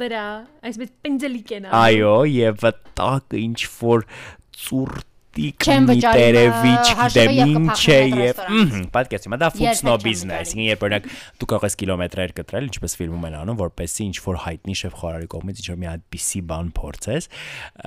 Վրա, 0.00 0.26
այսպես 0.70 0.92
պենձելիկ 1.04 1.54
են 1.58 1.70
Այո, 1.82 2.16
եւ 2.32 2.68
տակը 3.02 3.42
ինչ 3.42 3.60
որ 3.82 4.06
ծուրտիկ 4.62 5.11
Չեմ 5.32 5.86
մի 5.88 5.96
վճարում, 5.96 6.18
տերևի, 6.20 6.72
հաշիվը 6.76 7.22
չգիտեմ 7.22 7.36
եւ 7.38 7.52
ինչ 7.56 7.78
է 7.88 7.98
եւ 8.12 8.42
ըհը, 8.42 8.82
պատկերացնի, 8.92 9.38
դա 9.42 9.50
food 9.56 9.78
snobism 9.80 10.32
է, 10.32 10.38
այսինքն 10.42 10.66
երբ 10.66 10.86
օրինակ 10.88 11.08
դու 11.40 11.48
կարող 11.52 11.66
ես 11.68 11.76
կիլոմետրեր 11.82 12.34
կտրել, 12.36 12.68
ինչպես 12.68 12.96
ֆիլմում 13.00 13.26
են 13.30 13.36
անում, 13.40 13.60
որպեսզի 13.62 14.06
ինչ 14.12 14.16
որ 14.28 14.40
հայտնի 14.44 14.76
շեֆ 14.82 14.96
խորարի 15.02 15.30
կողմից 15.32 15.62
ինչ 15.62 15.68
որ 15.72 15.80
մի 15.82 15.90
այդպիսի 15.92 16.44
բան 16.52 16.72
փորձես։ 16.82 17.30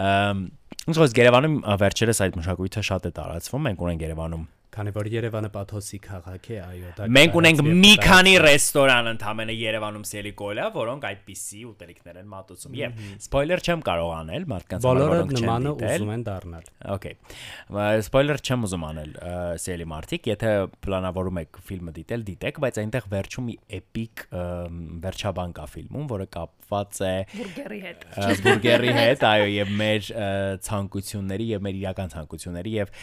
Ամ 0.06 0.46
Ոնց 0.86 0.98
որ 1.02 1.16
Երևանում 1.18 1.54
վերջերս 1.82 2.20
այդ 2.22 2.36
մշակույթը 2.38 2.82
շատ 2.86 3.08
է 3.10 3.12
տարածվում, 3.18 3.64
մենք 3.66 3.80
ունենք 3.86 4.04
Երևանում 4.06 4.44
Քանի 4.76 4.92
որ 4.96 5.08
Երևանը 5.08 5.50
պաթոսի 5.54 5.98
քաղաք 6.04 6.48
է, 6.52 6.56
այո, 6.66 6.90
դա 6.98 7.06
Մենք 7.16 7.36
ունենք 7.40 7.62
մի 7.64 7.92
քանի 8.04 8.34
ռեստորան 8.44 9.10
ընդամենը 9.14 9.54
Երևանում 9.56 10.04
Սելիկոլա, 10.10 10.66
որոնք 10.76 11.06
այդպիսի 11.10 11.62
ուտելիքներ 11.70 12.20
են 12.20 12.28
մատուցում։ 12.34 12.76
Եվ 12.76 13.00
սպոյլեր 13.26 13.64
չեմ 13.66 13.86
կարող 13.88 14.12
անել 14.16 14.48
մարդկանց 14.52 14.88
համար, 14.88 15.00
Բոլորը 15.00 15.16
որոնք 15.16 15.32
չեն 15.32 15.46
նմանը 15.46 15.74
ուզում 15.76 16.12
են 16.16 16.26
դառնալ։ 16.28 16.68
Okay։ 16.96 17.16
Սպոյլեր 18.06 18.44
չեմ 18.44 18.68
ուզում 18.68 18.86
անել 18.90 19.16
սելի 19.64 19.88
մարտիկ, 19.96 20.30
եթե 20.36 20.52
պլանավորում 20.86 21.40
եք 21.46 21.62
ֆիլմը 21.72 21.96
դիտել, 21.96 22.26
դիտեք, 22.36 22.60
բայց 22.66 22.80
այնտեղ 22.84 23.10
վերջում 23.16 23.46
մի 23.46 23.56
էպիկ 23.80 24.26
վերջաբան 25.06 25.56
կա 25.56 25.66
ֆիլմում, 25.76 26.06
որը 26.12 26.28
կապված 26.36 27.02
է 27.06 27.14
բուրգերի 27.36 27.80
հետ։ 27.86 28.06
բուրգերի 28.46 28.94
հետ, 28.96 29.26
այո, 29.30 29.48
եւ 29.56 29.74
մեր 29.80 30.10
ցանկությունների 30.66 31.48
եւ 31.56 31.66
մեր 31.66 31.80
իրական 31.82 32.14
ցանկությունների 32.16 32.76
եւ 32.76 32.94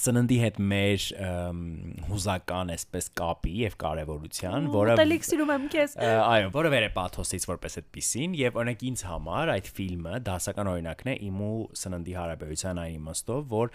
սննդի 0.00 0.38
հետ 0.40 0.60
մեր 0.70 1.06
հուզական 1.20 2.72
այսպես 2.74 3.08
կապի 3.18 3.52
եւ 3.60 3.74
կարեւորության, 3.80 4.68
որը 4.72 4.94
Ուտելիք 4.96 5.26
սիրում 5.28 5.52
եմ 5.54 5.66
քեզ։ 5.74 5.96
այո, 6.00 6.46
որը 6.54 6.70
վեր 6.74 6.86
է 6.86 6.90
պաթոսից 6.96 7.46
որպես 7.50 7.76
այդպեսին 7.80 8.36
եւ 8.40 8.58
օրինակ 8.62 8.84
ինձ 8.90 9.04
համար 9.10 9.52
այդ 9.56 9.70
ֆիլմը 9.80 10.22
դասական 10.30 10.70
օրինակն 10.72 11.12
է 11.12 11.16
իմ 11.28 11.42
ու 11.50 11.58
սննդի 11.82 12.16
հարաբերության 12.20 12.82
այն 12.84 12.96
իմաստով, 13.00 13.44
որ 13.52 13.74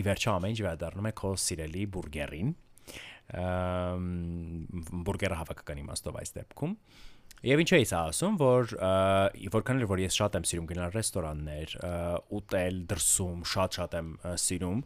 ի 0.00 0.06
վերջո 0.08 0.34
ամեն 0.38 0.56
ինչ 0.56 0.60
վերադառնում 0.64 1.10
է 1.10 1.14
քո 1.20 1.34
սիրելի 1.44 1.86
բուրգերին։ 2.00 2.50
բուրգերը 5.06 5.40
հավաքական 5.44 5.84
իմաստով 5.84 6.20
այս 6.24 6.36
դեպքում։ 6.40 6.74
Եվ 7.40 7.60
ինչու 7.62 7.76
է 7.78 7.84
սա 7.88 8.00
ասում, 8.10 8.34
որ 8.36 8.72
որքան 9.54 9.78
էլ 9.80 9.88
որ 9.88 10.00
ես 10.02 10.16
շատ 10.18 10.34
եմ 10.36 10.46
սիրում 10.50 10.66
գնալ 10.68 10.90
ռեստորաններ, 10.92 11.72
ուտել 12.36 12.80
դրսում, 12.90 13.38
շատ-շատ 13.54 13.96
եմ 14.00 14.10
սիրում, 14.42 14.82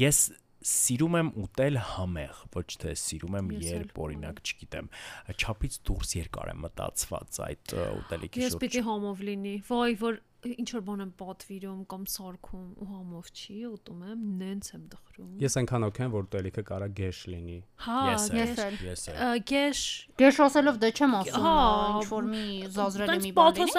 ես 0.00 0.22
սիրում 0.62 1.16
եմ 1.18 1.30
ուտել 1.42 1.78
համեղ, 1.92 2.42
ոչ 2.54 2.66
թե 2.82 2.92
սիրում 3.02 3.36
եմ 3.38 3.48
Ես 3.52 3.64
երբ 3.72 3.96
օրինակ, 4.04 4.42
չգիտեմ, 4.46 4.90
չափից 5.34 5.78
դուրս 5.88 6.12
երկար 6.20 6.50
եմ 6.52 6.60
մտածված 6.66 7.40
այդ 7.46 7.72
ուտելիքի 7.82 8.42
Ես 8.44 8.54
շուրջ։ 8.54 8.62
պիտի 8.62 8.82
հոմով 8.86 9.24
լինի։ 9.28 9.54
Ոայ, 9.72 9.96
որ 10.02 10.20
ինչ 10.52 10.68
որ 10.74 10.82
բան 10.86 11.02
եմ 11.02 11.10
պատվիրում 11.18 11.82
կամ 11.92 12.04
սարքում 12.12 12.62
ու 12.82 12.86
հոմով 12.92 13.26
չի, 13.30 13.58
ուտում 13.72 14.00
եմ, 14.12 14.22
նենց 14.42 14.70
եմ 14.72 14.86
դխրում։ 14.94 15.34
Ես 15.42 15.56
այնքան 15.60 15.86
օքեյ 15.88 16.06
եմ, 16.06 16.14
որ 16.14 16.24
ուտելիքը 16.26 16.64
կարա 16.70 16.88
գեշ 16.98 17.20
լինի։ 17.32 17.58
Հա, 17.86 17.98
Ես 18.12 18.24
ես 18.38 18.62
էլ, 18.62 18.78
ես 18.88 19.04
էլ։ 19.12 19.42
գեշ 19.52 19.82
Գեշ 20.22 20.40
ասելով 20.46 20.80
դե 20.82 20.90
չեմ 20.98 21.14
ասում, 21.22 21.46
Հա, 21.46 21.54
ինչ 21.92 22.08
որ 22.10 22.26
մի 22.32 22.42
զազրելի 22.78 23.12
տենց 23.12 23.28
մի 23.28 23.32
բան 23.38 23.60
լինի, 23.62 23.78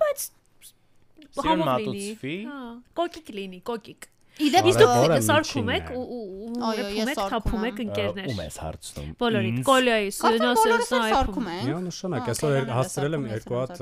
բայց 0.00 0.24
Սիրուն 1.30 1.50
հոմով 1.50 1.68
մատուցվի։ 1.70 2.32
լինի։ 2.32 2.48
Հա, 2.48 2.60
կոկիկ 3.00 3.28
լինի, 3.36 3.60
կոկիկ։ 3.70 4.08
իդեպ 4.48 4.70
դուք 4.80 5.16
սարքում 5.30 5.70
եք 5.76 5.90
է։ 5.90 5.96
ու 6.00 6.06
ու 6.10 6.24
ու 6.40 6.40
Այո, 6.60 6.86
ես 6.92 7.10
եք, 7.10 7.18
սարքում 7.18 7.30
թափում 7.30 7.60
եմ։ 7.60 7.66
եք 7.70 7.80
ընկերներ։ 7.84 8.26
Ում 8.30 8.40
ես 8.40 8.56
հարցնում։ 8.60 9.10
բոլորս 9.20 10.18
էլ 10.30 10.36
նոսես 10.44 10.90
սարքում 10.90 11.48
ենք։ 11.50 11.68
Միանշանակ, 11.70 12.30
այսօր 12.30 12.70
հասցրել 12.70 13.16
եմ 13.16 13.24
երկու 13.30 13.58
հատ 13.60 13.80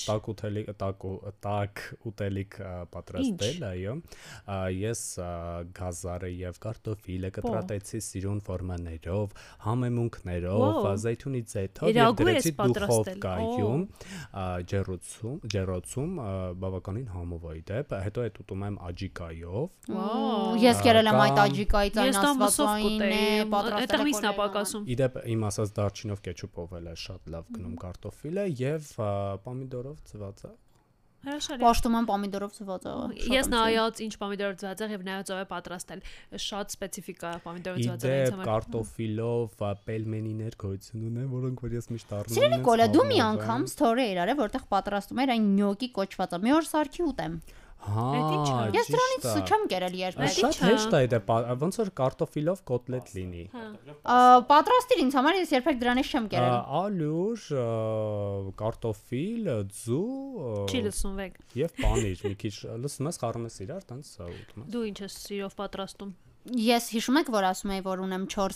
տակ 0.00 0.30
ուտելիք, 0.32 0.70
տակ 0.80 1.04
տակ 1.46 1.82
ուտելիք 2.10 2.56
պատրաստել, 2.94 3.64
այո։ 3.70 3.94
Ես 4.80 5.02
գազարը 5.80 6.30
եւ 6.40 6.60
կարտոֆիլը 6.64 7.30
կտրատեցի 7.36 8.02
սիրուն 8.10 8.40
ֆորմաներով, 8.50 9.36
համեմունքներով, 9.66 10.88
զեյթունի 11.04 11.42
ձեթով 11.50 11.94
եւ 12.00 12.16
դրեցի 12.20 12.54
դուխովկայում, 12.60 13.84
ջեռոցում 14.70 16.20
ա, 16.20 16.30
բավականին 16.64 17.08
համովայի 17.14 17.62
դեպ, 17.70 17.94
հետո 18.06 18.24
այդ 18.26 18.40
ուտում 18.44 18.64
եմ 18.70 18.76
աջիկայով։ 18.90 19.79
Ես 19.88 20.80
գերել 20.84 21.08
եմ 21.08 21.20
այդ 21.24 21.38
աջիկայից 21.40 22.00
այն 22.02 22.18
ասվածային 22.20 23.04
է, 23.06 23.20
պատրաստել 23.50 23.76
եմ։ 23.76 23.78
Այդտեղ 23.80 24.02
ի՞նչն 24.10 24.28
է 24.28 24.32
պակասում։ 24.40 24.88
Իդեպ 24.94 25.20
իմ 25.34 25.46
ասած 25.48 25.72
դարչինով 25.80 26.24
կեչուպովել 26.26 26.90
է 26.90 26.96
շատ 27.04 27.30
լավ 27.34 27.46
գնում 27.56 27.76
կարտոֆիլը 27.84 28.44
եւ 28.60 28.90
պոմիդորով 29.46 30.02
ծվածը։ 30.10 30.52
Հրաշալի։ 31.20 31.60
Պաշտոման 31.60 32.06
պոմիդորով 32.08 32.52
ծվածաղ։ 32.56 33.10
Ես 33.28 33.48
նայած 33.52 33.98
ինչ 34.06 34.14
պոմիդորով 34.20 34.54
ծվածաղ 34.62 34.92
եւ 34.94 35.02
նայած 35.04 35.32
ով 35.34 35.40
է 35.40 35.44
պատրաստել։ 35.50 36.00
Շատ 36.44 36.72
սպეციფიკա 36.76 37.32
պոմիդորով 37.44 37.82
ծվածաղը 37.84 38.14
ինձ 38.16 38.32
համար։ 38.32 38.40
Իդե 38.40 38.48
կարտոֆիլով 38.48 39.60
պելմենիներ 39.90 40.56
գոյություն 40.64 41.04
ունեն, 41.10 41.28
որոնք 41.36 41.64
որ 41.68 41.76
ես 41.76 41.90
միշտ 41.92 42.14
առնում 42.20 42.40
եմ։ 42.40 42.40
Չէ, 42.40 42.50
Նիկոլա, 42.56 42.86
դու 42.96 43.04
մի 43.10 43.20
անգամ 43.28 43.66
ստորի 43.68 44.06
էր 44.08 44.20
արել, 44.24 44.40
որտեղ 44.40 44.64
պատրաստում 44.72 45.20
էր 45.20 45.34
այն 45.36 45.50
նյոկի 45.60 45.90
կոչվածը։ 46.00 46.40
Մի 46.40 46.56
օր 46.56 46.70
սարքի 46.70 47.04
ուտեմ։ 47.10 47.36
Հա։ 47.80 48.02
Ես 48.76 48.88
դրանից 48.92 49.26
չեմ 49.50 49.62
կերել 49.72 49.94
երբեք։ 50.00 50.32
Շատ 50.36 50.58
հեշտ 50.66 50.94
է 50.98 51.00
դա 51.14 51.18
պա- 51.30 51.54
ոնց 51.62 51.78
որ 51.80 51.90
կարտոֆիլով 52.00 52.60
կոտլետ 52.70 53.12
լինի։ 53.16 53.44
Ա, 53.56 54.18
Պատրաստիր 54.50 55.02
ինձ 55.04 55.16
համար 55.20 55.38
ես 55.40 55.54
երբեք 55.56 55.80
դրանից 55.80 56.10
չեմ 56.12 56.26
կերել։ 56.34 56.56
Ալյուր, 56.80 57.46
կարտոֆիլ, 58.60 59.50
ձու 59.80 60.04
Չի 60.70 60.82
լսում 60.86 61.14
վեգ։ 61.20 61.38
եւ 61.60 61.74
պանիր, 61.80 62.24
մի 62.30 62.34
քիչ 62.44 62.54
լսում 62.84 63.10
ես 63.10 63.20
խառնում 63.24 63.48
ես 63.50 63.56
իրար, 63.64 63.86
տենց 63.90 64.10
սա 64.16 64.28
ուտում 64.30 64.64
ես։ 64.64 64.70
Դու 64.76 64.84
ինչ 64.90 64.98
ես 65.06 65.16
սիրով 65.24 65.56
պատրաստում։ 65.60 66.12
Ես 66.40 66.86
հիշում 66.94 67.18
եք, 67.20 67.28
որ 67.34 67.46
ասում 67.50 67.72
էի, 67.74 67.82
որ 67.84 68.00
ունեմ 68.00 68.22
4 68.32 68.54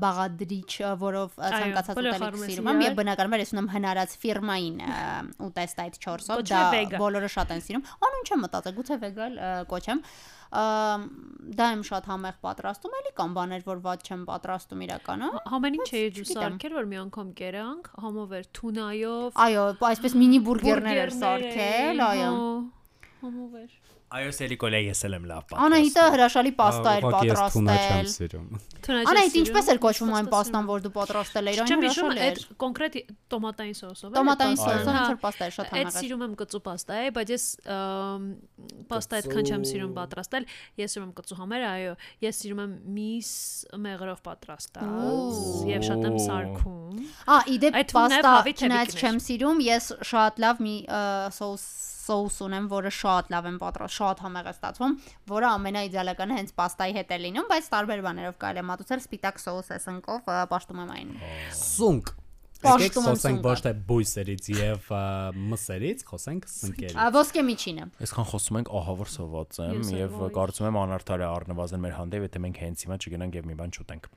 բաղադրիչ, 0.00 0.70
որով 1.02 1.34
ցանկացած 1.36 1.98
ուտելիք 2.00 2.38
սիրում 2.40 2.70
եմ 2.70 2.80
եւ 2.86 2.94
բնականաբար 2.96 3.42
ես 3.42 3.52
ունեմ 3.52 3.68
հնարած 3.74 4.14
ֆիրմային 4.22 4.78
ուտեստ 5.44 5.82
այդ 5.84 5.98
4-ով, 6.06 6.40
Կոչվում 6.40 6.88
դա 6.88 7.00
բոլորը 7.02 7.30
շատ 7.36 7.52
են 7.56 7.62
սիրում։ 7.66 7.84
Անուն 8.08 8.24
չեմ 8.26 8.42
մտածել, 8.46 8.74
գուցե 8.80 8.98
վեգալ 9.04 9.36
ա, 9.36 9.52
կոչեմ։ 9.68 10.02
Դա 11.60 11.66
եմ 11.76 11.82
շատ 11.86 12.08
համեղ 12.08 12.36
պատրաստում, 12.46 12.96
էլի 12.96 13.12
կան 13.20 13.32
բաներ, 13.36 13.64
որ 13.66 13.80
ված 13.84 14.06
չեմ 14.06 14.22
պատրաստում 14.30 14.84
իրականը։ 14.86 15.30
Համեն 15.52 15.76
ինչ 15.76 15.88
էի 15.92 16.06
դու 16.16 16.24
չգիտեմ։ 16.24 16.40
սարքել, 16.40 16.76
որ 16.76 16.86
մի 16.92 17.00
անգամ 17.02 17.32
կերանք, 17.42 17.90
համով 18.06 18.36
էր 18.40 18.46
թունայով։ 18.56 19.42
Այո, 19.46 19.66
այսպես 19.90 20.16
մինի 20.22 20.40
բուրգերներ 20.46 21.02
էր 21.02 21.12
սարքել, 21.18 22.04
այո։ 22.06 22.32
Համով 23.26 23.60
էր։ 23.66 23.74
Այո, 24.06 24.30
Սելիկոլե 24.36 24.78
ես 24.86 25.00
էլ 25.06 25.14
եմ 25.16 25.24
լավ 25.26 25.54
Անահիտը 25.66 26.02
հրաշալի 26.14 26.50
պաստա 26.60 26.90
էր 26.96 27.06
ես 27.06 27.14
պատրաստել։ 27.16 28.10
Անահիտ 29.10 29.38
ինչպես 29.40 29.70
էր 29.72 29.80
կոչվում 29.82 30.12
այն 30.18 30.28
պաստան, 30.30 30.68
որ 30.70 30.84
դու 30.84 30.92
պատրաստել 30.94 31.50
էիր, 31.50 31.62
այն 31.64 31.72
Չեմ 31.72 31.82
հիշում 31.86 32.06
հրաշալի 32.06 32.22
այդ 32.26 32.38
էր։ 32.38 32.46
կոնկրետ 32.62 32.98
տոմատային 33.34 33.76
սոսով։ 33.80 34.06
էլի 34.06 34.18
Տոմատային 34.20 34.58
սոսով 34.62 34.86
հա։ 34.86 35.02
ինչ 35.02 35.10
որ 35.10 35.18
պաստա 35.26 35.42
էր 35.46 35.54
շատ 35.56 35.66
Այդ 35.66 35.82
համեղ։ 35.82 35.96
սիրում 35.96 36.22
եմ 36.26 36.34
կծու 36.38 36.62
պաստա 36.66 36.92
է, 36.96 37.10
բայց 37.16 37.28
ես 37.34 37.44
պաստա 38.94 39.12
այդքան 39.16 39.50
չեմ 39.50 39.62
սիրում 39.66 39.92
պատրաստել։ 39.96 40.48
Ես 40.86 40.94
սիրում 40.94 41.06
եմ 41.06 41.14
կծու 41.18 41.38
համերը, 41.42 41.66
այո։ 41.66 41.94
Ես 42.26 42.34
սիրում 42.46 42.62
եմ 42.62 42.72
միս 42.96 43.30
մեղրով 43.86 44.20
պատրաստած 44.30 45.66
եւ 45.66 45.86
շատ 45.90 46.06
եմ 46.06 46.18
սարքում։ 46.26 46.85
Ա, 47.26 47.40
իդեպ 47.56 47.80
Այդ 47.80 47.92
թունն 47.92 48.16
է 48.16 48.22
պաստա 48.26 48.54
չնայած 48.66 48.96
չեմ 49.00 49.20
սիրում, 49.26 49.62
ես 49.66 49.90
շատ 50.10 50.42
լավ 50.46 50.64
մի 50.66 50.76
սոուս 51.36 51.66
սոուս 52.06 52.36
ունեմ, 52.46 52.68
որը 52.70 52.92
շատ 52.94 53.32
լավ 53.34 53.48
եմ 53.50 53.56
պատրաստ, 53.62 53.94
շատ 53.96 54.20
համեղ 54.26 54.50
է 54.50 54.52
ստացվում, 54.54 54.92
որը 55.32 55.48
ամենաիդեալականը 55.56 56.36
հենց 56.38 56.52
պաստայի 56.60 56.94
հետ 57.00 57.10
է 57.16 57.18
լինում, 57.24 57.48
բայց 57.50 57.70
տարբեր 57.72 58.04
բաներով 58.06 58.36
կարելի 58.44 58.62
է 58.62 58.66
մատուցել 58.70 59.02
սպիտակ 59.06 59.42
սոուս 59.42 59.72
է 59.74 59.80
սնկով, 59.86 60.30
պաշտում 60.52 60.84
եմ 60.84 60.94
այն։ 60.96 61.10
Սունկ։ 61.62 62.14
Պաշտում 62.56 62.82
Եկեք 62.86 62.96
եմ 62.96 63.06
խոսենք 63.06 63.42
ոչ 63.44 63.56
թե 63.66 63.72
բույսերից 63.90 64.46
եւ 64.56 64.86
մսերից, 65.52 66.04
խոսենք 66.08 66.46
սնկերից։ 66.52 67.16
Ոսկե 67.16 67.42
միջինը։ 67.50 67.88
Այսքան 68.06 68.28
խոսում 68.32 68.58
ենք 68.62 68.70
ահավոր 68.80 69.10
սոված 69.12 69.60
եմ 69.66 69.82
եւ 69.92 70.16
կարծում 70.40 70.70
եմ 70.72 70.78
անարդար 70.86 71.26
է 71.26 71.28
առնվազն 71.36 71.84
մեր 71.84 71.98
հանդեպ, 72.00 72.26
եթե 72.30 72.42
մենք 72.46 72.62
հենց 72.64 72.86
հիմա 72.86 72.98
չգնանք 73.04 73.36
եւ 73.36 73.50
մի 73.52 73.58
բան 73.60 73.76
չուտենք։ 73.76 74.08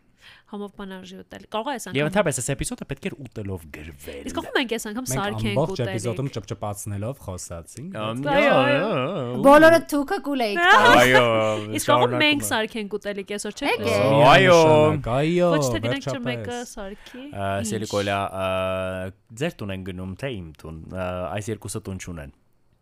Համով 0.50 0.72
բանարժի 0.80 1.18
ուտել։ 1.20 1.44
Կարող 1.54 1.70
է 1.70 1.74
այս 1.80 1.86
Եվ 1.86 1.92
անգամ։ 1.94 2.10
ընդհանրապես 2.10 2.40
այս 2.40 2.48
էպիզոդը 2.54 2.86
պետք 2.90 3.06
էր 3.10 3.16
ուտելով 3.20 3.66
գրվել։ 3.76 4.24
Իսկ 4.30 4.40
ախում 4.40 4.58
ենք 4.60 4.74
այս 4.80 4.86
անգամ 4.90 5.06
Մենք 5.10 5.20
սարքենք 5.20 5.60
ամբողջ 5.60 5.82
էպիզոդում 5.86 6.30
ուտել։ 6.30 6.36
ճպճպացնելով 6.40 7.22
խոսացինք։ 7.26 8.00
Այո, 8.00 8.56
այո։ 8.60 8.90
Բոլորը 9.46 9.80
թուքը 9.94 10.18
կուլեիք։ 10.30 10.64
Այո։ 10.90 11.24
Իսկ 11.80 11.94
ախում 11.96 12.16
մենք 12.24 12.48
սարքենք 12.50 12.98
ուտելիք 13.00 13.34
այսօր 13.40 13.54
չէ։ 13.60 13.74
Այո։ 14.34 14.60
Այո, 15.20 15.50
Ոչ 15.54 15.64
թե 15.70 15.84
գնանք 15.86 16.10
չոր 16.10 16.22
մեկը 16.30 16.60
սարքի։ 16.74 17.24
Սելիկոլա 17.70 18.20
ձեր 19.40 19.58
տուն 19.60 19.74
են 19.78 19.88
գնում 19.90 20.14
թե 20.20 20.34
իմ 20.40 20.48
տուն։ 20.60 20.78
Այս 21.30 21.52
երկուսը 21.54 21.82
տուն 21.90 22.00
չունեն։ 22.04 22.34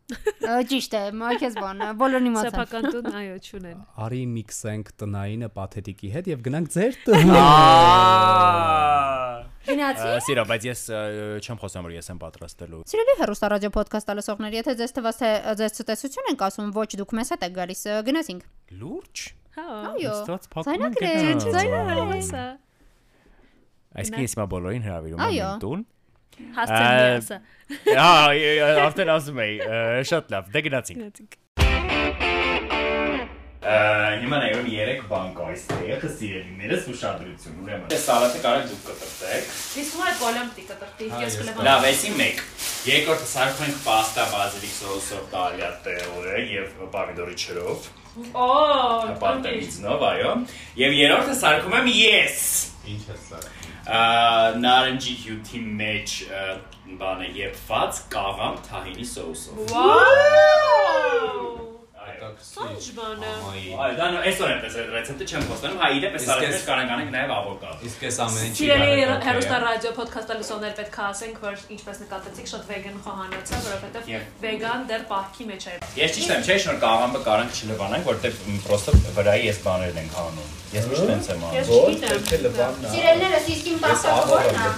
Ճիշտ 0.08 0.93
է, 0.96 1.00
մայքես 1.20 1.56
բան, 1.60 1.82
բոլորն 2.00 2.28
իմացան։ 2.30 2.54
Սեփական 2.54 2.86
տուն, 2.93 3.08
այո, 3.20 3.39
չունեն։ 3.43 3.80
Արի 4.06 4.20
միքսենք 4.38 4.91
տնայինը 5.02 5.50
պաթետիկի 5.58 6.12
հետ 6.13 6.30
եւ 6.32 6.46
գնանք 6.46 6.70
ձեր 6.78 7.00
տուն։ 7.08 7.32
Գնացի։ 9.67 10.12
Սիրո, 10.28 10.46
բայց 10.48 10.67
ես 10.67 10.84
չեմ 11.43 11.60
խոսում, 11.60 11.88
որ 11.89 11.96
ես 11.98 12.08
եմ 12.13 12.22
պատրաստելու։ 12.24 12.80
Սիրելի 12.88 13.15
հերոստա 13.20 13.50
ռադիո 13.52 13.72
ոդքասթ 13.76 14.13
լսողներ, 14.15 14.56
եթե 14.62 14.76
ձեզ 14.80 14.96
թվաց 14.96 15.20
թե 15.20 15.32
ձեզ 15.60 15.76
ցտեսություն 15.82 16.32
ենք 16.32 16.46
ասում, 16.48 16.72
ոչ 16.78 16.88
դուք 17.04 17.12
մեզ 17.20 17.34
հետ 17.36 17.43
եք 17.48 17.58
գալիս, 17.58 17.84
գնացինք։ 18.08 18.48
Լուրջ։ 18.80 19.26
Հա։ 19.58 19.67
Այո։ 19.91 20.15
գնաց։ 20.24 20.48
ձայնագրեր։ 21.52 22.02
Հեսա։ 22.15 22.48
Այսինքն 23.98 24.24
ես 24.24 24.36
հիմա 24.38 24.48
բոլորին 24.56 24.84
հրավիրում 24.88 25.20
եմ 25.20 25.28
Այո։ 25.28 25.52
տուն։ 25.67 25.86
Հասցեն 26.58 26.93
միասը։ 27.02 27.41
Հա, 27.97 28.12
արդեն 28.86 29.12
ասում 29.17 29.43
էի, 29.47 29.58
շատ 30.12 30.32
լավ, 30.36 30.50
դե 30.54 30.63
գնացինք։ 30.67 31.04
Գնացինք։ 31.04 31.43
Հիմա 33.67 34.38
նայում 34.39 34.67
3 34.71 35.02
բան 35.10 35.32
կա 35.36 35.45
այստեղ, 35.52 36.04
սիրելիներս 36.17 36.86
ուշադրություն, 36.93 37.58
ուրեմն։ 37.63 37.91
Այս 37.97 38.06
սալատը 38.08 38.39
կարող 38.45 38.63
դուք 38.69 38.86
կտրտեք։ 38.88 39.50
Իսկ 39.82 39.97
ու 39.97 40.06
այդ 40.08 40.17
կոլեմ 40.21 40.50
տիկը 40.58 40.78
տրտի, 40.84 41.10
ես 41.23 41.38
կլեմ։ 41.41 41.60
Լավ, 41.67 41.88
էսի 41.89 42.12
1։ 42.15 42.41
Երկրորդը 42.88 43.28
սարքում 43.34 43.67
ենք 43.67 43.82
պաստա 43.88 44.26
բազիլիկ 44.38 44.73
սոուսով 44.78 45.28
տալյատեղը 45.36 46.38
եւ 46.54 46.82
պամիդորի 46.95 47.38
չրով, 47.43 47.89
Օ, 48.17 48.45
պարտենիցնով, 49.21 50.04
այո։ 50.08 50.32
Եւ 50.80 50.95
երրորդը 50.97 51.36
սարքում 51.38 51.76
եմ 51.78 51.89
ես։ 51.93 52.39
Ինչ 52.93 53.04
է 53.13 53.17
սա։ 53.26 53.41
Նարնջի 54.63 55.17
հյութի 55.26 55.62
մեջ 55.82 56.15
բանը 57.02 57.30
եփված 57.41 58.02
կաղամ 58.15 58.63
թահինի 58.69 59.12
սոուսով։ 59.15 59.62
Վաու։ 59.73 61.46
Ինչ 62.58 62.86
բանը։ 62.97 63.30
Այո, 63.47 63.93
դա 63.97 64.06
նո 64.13 64.19
այսօր 64.28 64.50
եմ 64.54 64.60
տեսել 64.63 64.88
ռեցեպտը 64.93 65.26
չեմ 65.28 65.43
խոստանում, 65.50 65.80
հայ 65.84 65.89
իդեպ 65.97 66.13
այս 66.17 66.21
Իսկ 66.23 66.30
սարքներ 66.32 66.54
ես- 66.58 66.65
կարող 66.67 66.91
անենք 66.97 67.12
նաեւ 67.17 67.32
ավոկադո։ 67.38 67.78
Իսկ 67.88 68.00
այս 68.08 68.17
ամեն 68.26 68.45
ինչի 68.47 68.58
Սիրելի 68.58 68.88
գարեջոկ 68.88 69.17
է։ 69.17 69.28
հերոստա 69.28 69.58
ռադիո 69.63 69.91
ոդքասթը 69.97 70.34
լսողներ 70.38 70.73
պետք 70.78 70.97
է 70.97 71.04
ասենք, 71.08 71.36
որ 71.47 71.56
ինչպես 71.78 71.97
նկատեցիք, 72.04 72.47
շատ 72.54 72.63
վեգան 72.71 72.97
խոհանոց 73.08 73.47
է, 73.47 73.60
որովհետև 73.67 73.97
վեգան 74.47 74.82
դեռ 74.91 75.04
պահքի 75.12 75.43
մեջ 75.52 75.63
է։ 75.67 75.73
Ես 75.97 76.10
ճիշտ 76.17 76.32
եմ, 76.38 76.41
չէ՞ 76.47 76.56
շնոր 76.67 76.78
կաղամը 76.88 77.19
կարանք 77.28 77.52
չլվանանք, 77.58 78.06
որտեղ 78.08 78.34
պրոստը 78.67 78.91
վրայի 79.17 79.43
ես 79.47 79.58
բաներն 79.67 79.97
ենք 80.02 80.13
հանում։ 80.17 80.50
Ես 80.67 80.84
միշտ 80.91 81.06
տենց 81.08 81.26
եմ 81.32 81.43
անում։ 81.47 81.58
չգիտեմ։ 81.78 82.73
Սիրելիներս 82.91 83.45
իսկ 83.54 83.65
իմ 83.71 83.78
տախտակը 83.88 84.36
ո՞րն 84.38 84.58
է։ 84.58 84.71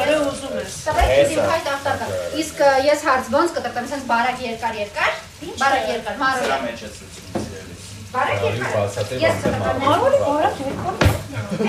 Որը 0.00 0.14
ուզում 0.30 0.54
ես։ 0.60 0.72
Տվեք 0.90 1.34
իմ 1.34 1.42
հայ 1.50 1.60
տախտակը։ 1.70 2.06
Իսկ 2.40 2.62
ես 2.90 3.00
հարց 3.10 3.24
ոնց 3.36 3.50
կտրտեմ, 3.58 3.90
sense 3.92 4.06
բարակ 4.10 4.38
երկար 4.50 4.80
երկար։ 4.80 5.12
Բարակ 5.40 5.86
երկար, 5.90 6.16
Սրա 6.16 6.20
մարոյա։ 6.20 6.56
մեջ 6.66 6.80
է 6.84 6.88
սուծում 6.96 7.28
սիրելի։ 7.44 7.74
Բարակ 8.12 8.42
երկար։ 8.46 9.20
Ես 9.24 9.38
կտրտեմ։ 9.44 9.78
Մարոյի 9.84 10.18
բարակ 10.26 10.58
երկար։ 10.60 10.94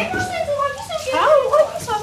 Այն 0.02 0.16
ուշ 0.20 0.28
է 0.32 0.42
ուղղակի 0.52 0.84
սա 0.90 0.98
շի։ 1.04 1.14
Հա, 1.16 1.24
ուղղակի 1.46 1.80
սա 1.86 1.96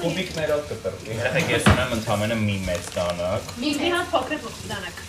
Կուբիկներով 0.00 0.62
կտրտի։ 0.70 1.16
Երեք 1.20 1.50
ես 1.50 1.66
ունեմ 1.72 1.90
ընդամենը 1.98 2.36
մի 2.44 2.56
մեծ 2.68 2.86
դանակ։ 2.94 3.50
Մի 3.64 3.72
մի 3.80 3.90
հատ 3.96 4.06
փոքր 4.14 4.46
դանակ։ 4.70 5.02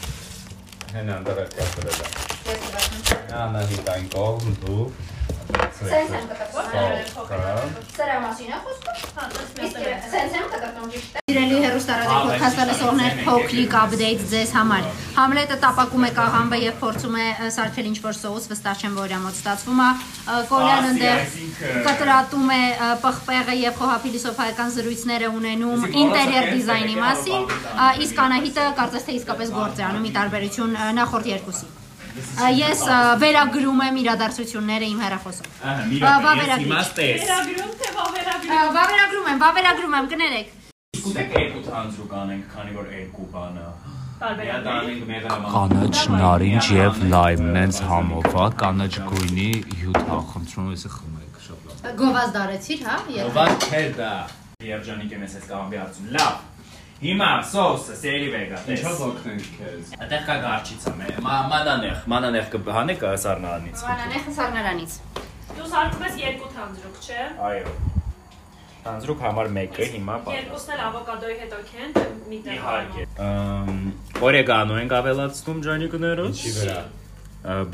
Հենան 0.91 1.29
դրել 1.29 1.49
կապրել։ 1.61 2.01
Ես 2.01 2.65
կտրտեմ։ 2.65 3.39
Անա 3.45 3.63
հիտային 3.71 4.11
կողմ 4.17 4.59
դու։ 4.65 4.89
Sense 5.79 6.19
եմ 6.19 6.29
կտրտում։ 6.33 7.79
Սրա 7.95 8.19
մասին 8.27 8.51
է 8.51 8.61
խոսքը։ 8.67 8.99
Հա, 9.15 9.31
Իսկ 9.69 9.81
sense 10.17 10.39
եմ 10.41 10.53
կտրտում 10.57 10.93
ճիշտ 10.97 11.17
է։ 11.17 11.20
Սիրելի 11.31 11.59
հերոստարադի 11.63 12.15
ոդքասթը 12.27 12.63
լսողներ, 12.67 13.13
փոքրիկ 13.23 13.75
update 13.81 14.23
ձեզ 14.31 14.49
համար։ 14.57 14.87
Համլետը 15.15 15.57
տապակում 15.61 16.03
է 16.03 16.09
կաղամբը 16.17 16.57
եւ 16.61 16.75
փորձում 16.81 17.15
է 17.21 17.27
սարքել 17.55 17.87
ինչ-որ 17.91 18.17
սոուս, 18.19 18.47
վստահ 18.51 18.81
չեմ 18.81 18.97
որ 18.99 19.13
ամոց 19.15 19.39
ստացվում 19.39 19.79
է։ 19.81 19.87
Ը, 19.87 20.35
Կոլյան 20.51 20.87
ընդեղ 20.91 21.17
կտրատում 21.87 22.51
է 22.51 22.61
պղպեղը 23.05 23.55
եւ 23.61 23.79
խոհափիլիսոփայական 23.79 24.73
զրույցներ 24.75 25.21
է 25.21 25.29
ունենում 25.39 25.85
ինտերիեր 26.03 26.49
դիզայնի 26.51 26.95
մասին, 26.99 27.45
իսկ 28.05 28.23
Անահիտը 28.27 28.65
կարծես 28.81 29.07
թե 29.07 29.15
իսկապես 29.21 29.53
գործ 29.55 29.79
է 29.79 29.87
անում՝ 29.87 30.07
ի 30.11 30.13
տարբերություն 30.19 30.75
նախորդ 30.99 31.31
երկուսի։ 31.31 31.71
Ես 32.11 32.81
վերագրում 33.23 33.83
եմ 33.87 33.99
իրադարձությունները 34.01 34.87
իմ 34.91 34.99
հեռախոսով։ 35.05 35.45
Ահա, 35.63 35.71
Ա, 35.71 35.85
մի 35.91 35.99
վավերագրիչ։ 36.01 36.41
րոպե, 36.41 36.51
ես 36.51 36.65
հիմա 36.67 36.81
ստես։ 36.91 37.21
Վերագրում 37.23 37.71
թե 37.81 37.91
վավերագրում։ 37.95 38.73
Վավերագրում 38.75 39.29
եմ, 39.31 39.39
վավերագրում 39.45 39.95
եմ, 40.01 40.09
կներեք։ 40.11 40.49
Կուտեք 41.01 41.31
երկու 41.37 41.61
թանձրուկ 41.65 42.11
անենք, 42.21 42.43
քանի 42.51 42.73
որ 42.77 42.89
երկու 42.93 43.27
բանը։ 43.33 43.67
կանաչ 44.21 45.95
նարինջ 46.11 46.67
եւ 46.75 46.99
լայմ 47.13 47.47
նենց 47.55 47.79
համովա 47.89 48.45
կանաչ 48.61 48.91
գույնի 49.07 49.47
հյութ 49.79 49.97
հա 50.11 50.19
խնդրում 50.33 50.67
եմ 50.67 50.75
էսը 50.77 50.91
խմեք 50.97 51.39
շատ 51.47 51.65
լավ 51.71 51.95
Գովազ 52.01 52.35
դարեցիր, 52.35 52.83
հա? 52.85 52.97
Ված 53.39 53.65
չէր 53.71 53.89
դա։ 53.97 54.11
Երջանիկ 54.67 55.15
եմ 55.17 55.25
ես 55.25 55.33
այս 55.39 55.47
կաղամբի 55.49 55.81
հարցում։ 55.81 56.11
Լավ։ 56.17 56.35
Հիմա 57.01 57.29
սոուսը 57.49 57.95
սերի 57.97 58.27
վեգա։ 58.35 58.57
ինչա 58.75 58.91
օգնենք 59.07 59.47
քեզ 59.57 59.93
Այդտեղ 59.97 60.27
կա 60.27 60.35
գարչիցը։ 60.43 60.93
Մանանեղ, 61.25 62.03
մանանեղ 62.13 62.51
կհանեք 62.53 63.07
սառնարանից։ 63.25 63.85
Վանանեխը 63.87 64.35
սառնարանից։ 64.37 64.99
Դու 65.57 65.71
սարքում 65.71 66.05
ես 66.05 66.21
երկու 66.21 66.51
թանձրուկ, 66.59 67.01
չէ՞։ 67.01 67.25
Այո։ 67.49 67.90
Տանձրուկ 68.81 69.19
համար 69.21 69.49
1-ը 69.51 69.87
հիմա 69.93 70.15
Երկուսն 70.31 70.71
էլ 70.73 70.81
ավոկադոյի 70.87 71.35
հետ 71.41 71.51
օքեն, 71.57 71.91
թե 71.97 72.05
մի 72.31 72.39
տեղ 72.45 72.55
Իհարկե։ 72.55 73.03
Օրեգանո 74.27 74.79
ենք 74.81 74.95
ավելացնում 74.97 75.59
ջանիկները։ 75.67 76.25
Ինչի 76.31 76.53
վրա։ 76.55 76.79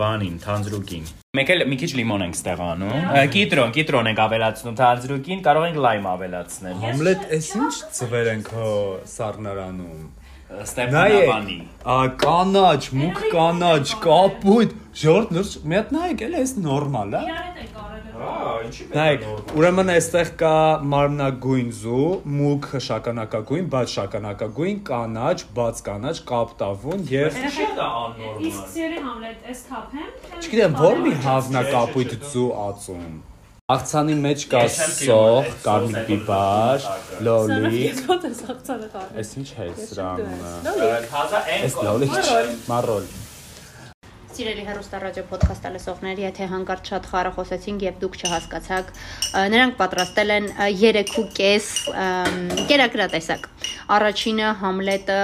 Բանին, 0.01 0.35
թանձրուկին։ 0.43 1.07
Մեկ 1.37 1.49
էլ 1.53 1.63
մի 1.71 1.77
քիչ 1.79 1.89
լիմոն 1.99 2.21
ենք 2.27 2.37
ստեղանում։ 2.37 3.07
Կիտրոն, 3.33 3.73
կիտրոն 3.77 4.09
ենք 4.11 4.21
ավելացնում 4.27 4.77
թանձրուկին, 4.79 5.41
կարող 5.47 5.65
ենք 5.67 5.79
լայմ 5.87 6.07
ավելացնել։ 6.11 6.77
Համլետ, 6.83 7.25
էս 7.37 7.49
ինչ 7.57 7.73
ծվեր 7.97 8.29
ենք 8.31 8.51
հո 8.57 8.69
սառնարանում։ 9.11 10.05
Ստեփանավանի։ 10.47 11.57
Ա 11.83 11.99
կանաչ, 12.23 12.81
մուկ 12.95 13.17
կանաչ, 13.33 13.87
կապույտ, 14.07 14.75
ժորտ 15.03 15.33
նուրջ, 15.35 15.55
մի 15.67 15.75
հատ 15.77 15.89
նայեք, 15.97 16.23
էլի 16.27 16.39
էս 16.47 16.53
նորմալ 16.63 17.11
է։ 17.11 17.23
Իրար 17.27 17.43
հետ 17.43 17.59
են 17.63 17.69
կարել։ 17.75 17.96
Ահա, 18.17 18.53
ինչի՞ 18.67 18.85
Նայեք, 18.93 19.25
ուրեմն 19.59 19.91
այստեղ 19.93 20.29
կա 20.41 20.53
մարմնագույն 20.93 21.69
զու, 21.77 22.07
մուկ 22.37 22.67
շագանակագույն, 22.87 23.69
բաց 23.75 23.93
շագանակագույն, 23.97 24.81
կանաչ, 24.89 25.37
բաց 25.59 25.81
կանաչ, 25.87 26.15
կապտավուն 26.31 27.05
եւ 27.13 27.39
դա 27.77 27.87
աննորմալ։ 28.01 28.49
Իսկ 28.49 28.73
սիրելի 28.73 29.05
Համլետ, 29.07 29.47
այս 29.53 29.63
թափեմ։ 29.69 30.11
չգիտեմ, 30.41 30.77
ո՞ր 30.87 31.01
մի 31.05 31.15
հավնակապույտ 31.27 32.17
զու 32.33 32.49
ածում։ 32.67 33.17
Աղցանի 33.67 34.13
մեջ 34.23 34.43
կա 34.47 34.59
սող, 34.71 35.47
կարմիր 35.65 36.05
բիբար, 36.07 36.85
լոլի։ 37.27 37.81
Ո՞տ 38.15 38.27
է 38.29 38.33
սաղցանը 38.39 38.87
կարել։ 38.95 39.21
Այս 39.23 39.33
ինչ 39.43 39.49
է 39.51 39.69
սրան։ 39.83 40.21
Թազա 41.11 41.45
Այս 41.57 41.75
են 41.75 41.89
լոլի 41.89 42.13
չէ, 42.15 42.43
մարոլ։ 42.71 43.09
Սիրելի 44.37 44.63
հերոստա 44.67 44.97
ռադիո 45.01 45.21
ոդքասթ 45.31 45.63
լսողներ, 45.73 46.19
եթե 46.21 46.47
հանկարծ 46.51 46.89
շատ 46.91 47.07
խառը 47.09 47.29
խոսեցինք 47.37 47.85
եւ 47.87 47.95
դուք 48.03 48.17
չհասկացաք, 48.19 48.91
նրանք 49.53 49.79
պատրաստել 49.79 50.33
են 50.35 50.49
3.5 50.59 51.71
կերակրատեսակ։ 52.69 53.49
Առաջինը 53.97 54.53
Համլետը 54.61 55.17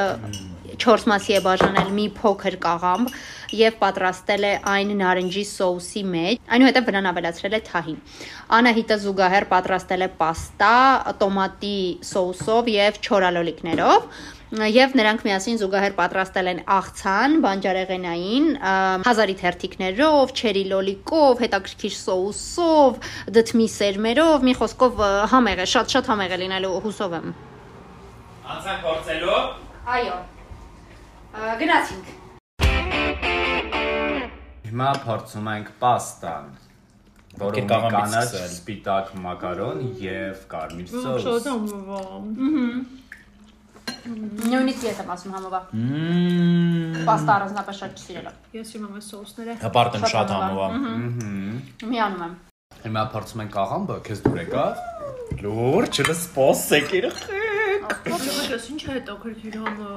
4 0.81 1.07
մասի 1.13 1.37
է 1.37 1.43
բաժանել 1.45 1.93
մի 1.93 2.07
փոքր 2.17 2.57
կաղամբ 2.65 3.13
եւ 3.53 3.75
պատրաստել 3.85 4.47
է 4.49 4.53
այն 4.73 4.93
նարնջի 5.03 5.43
սոուսի 5.53 6.03
մեջ։ 6.09 6.53
Այնուհետև 6.57 6.87
վրան 6.89 7.09
ավելացրել 7.13 7.53
է 7.53 7.59
թահին։ 7.69 7.99
Անահիտը 8.57 8.97
զուգահեռ 9.03 9.45
պատրաստել 9.53 10.05
է 10.07 10.09
պաստա 10.23 10.77
տոմատի 11.21 11.77
սոուսով 12.09 12.71
եւ 12.73 12.97
չորալոլիկներով 13.05 14.09
եւ 14.53 14.91
նրանք 14.93 15.23
միասին 15.25 15.57
զուգահեռ 15.57 15.93
պատրաստել 15.97 16.47
են 16.51 16.59
աղցան 16.75 17.37
բանջարեղենային 17.41 18.45
հազարի 19.07 19.35
թերթիկներով, 19.39 20.33
չերի 20.37 20.63
լոլիկով, 20.69 21.41
հետաքրքիր 21.41 21.95
սոուսով, 21.97 22.99
դդմի 23.33 23.67
սերմերով, 23.73 24.45
մի 24.45 24.53
խոսքով 24.61 25.01
համեղ 25.33 25.63
է, 25.63 25.67
շատ-շատ 25.73 26.11
համեղ 26.13 26.35
է 26.37 26.39
լինելու 26.43 26.73
հուսով 26.85 27.17
եմ։ 27.17 27.33
Անցանք 28.53 28.79
փորձելու։ 28.85 29.41
Այո։ 29.97 30.17
Գնացինք։ 31.63 32.05
Հիմա 34.69 34.91
փորձում 35.05 35.47
ենք 35.53 35.67
պաստան, 35.81 36.45
որը 37.41 37.63
կանաչ, 37.69 38.29
սպիտակ 38.53 39.15
մակարոն 39.23 39.81
եւ 40.03 40.45
կարմիր 40.53 40.93
սոուս։ 40.93 41.25
Նույնիսկ 44.03 44.83
ես 44.83 44.97
եմ 45.03 45.11
ասում 45.13 45.33
համովա։ 45.37 45.59
Պաստա 47.07 47.31
առանձնապես 47.35 47.75
շատ 47.83 47.91
չսիրելով։ 47.99 48.57
Ես 48.57 48.73
իմ 48.77 48.83
ամեն 48.89 49.03
սոուսները։ 49.07 49.53
Հպարտեմ 49.63 50.01
Շատ 50.03 50.11
շատ 50.13 50.33
համով 50.33 50.57
է։ 50.57 50.67
համով։ 50.73 51.87
Միանում 51.93 52.23
եմ։ 52.27 52.33
Հիմա 52.83 53.03
փորձում 53.13 53.43
ենք 53.43 53.55
աղամբը, 53.63 53.95
քեզ 54.07 54.19
դուր 54.27 54.37
եկավ։ 54.43 54.73
Լուրջ, 55.43 55.93
չես 56.03 56.19
սպոսեք 56.23 56.87
երախեք։ 56.97 57.41
Ես 57.83 58.65
ինչ 58.73 58.81
է 58.83 58.91
հետաքրքիր 58.95 59.55
համը։ 59.63 59.87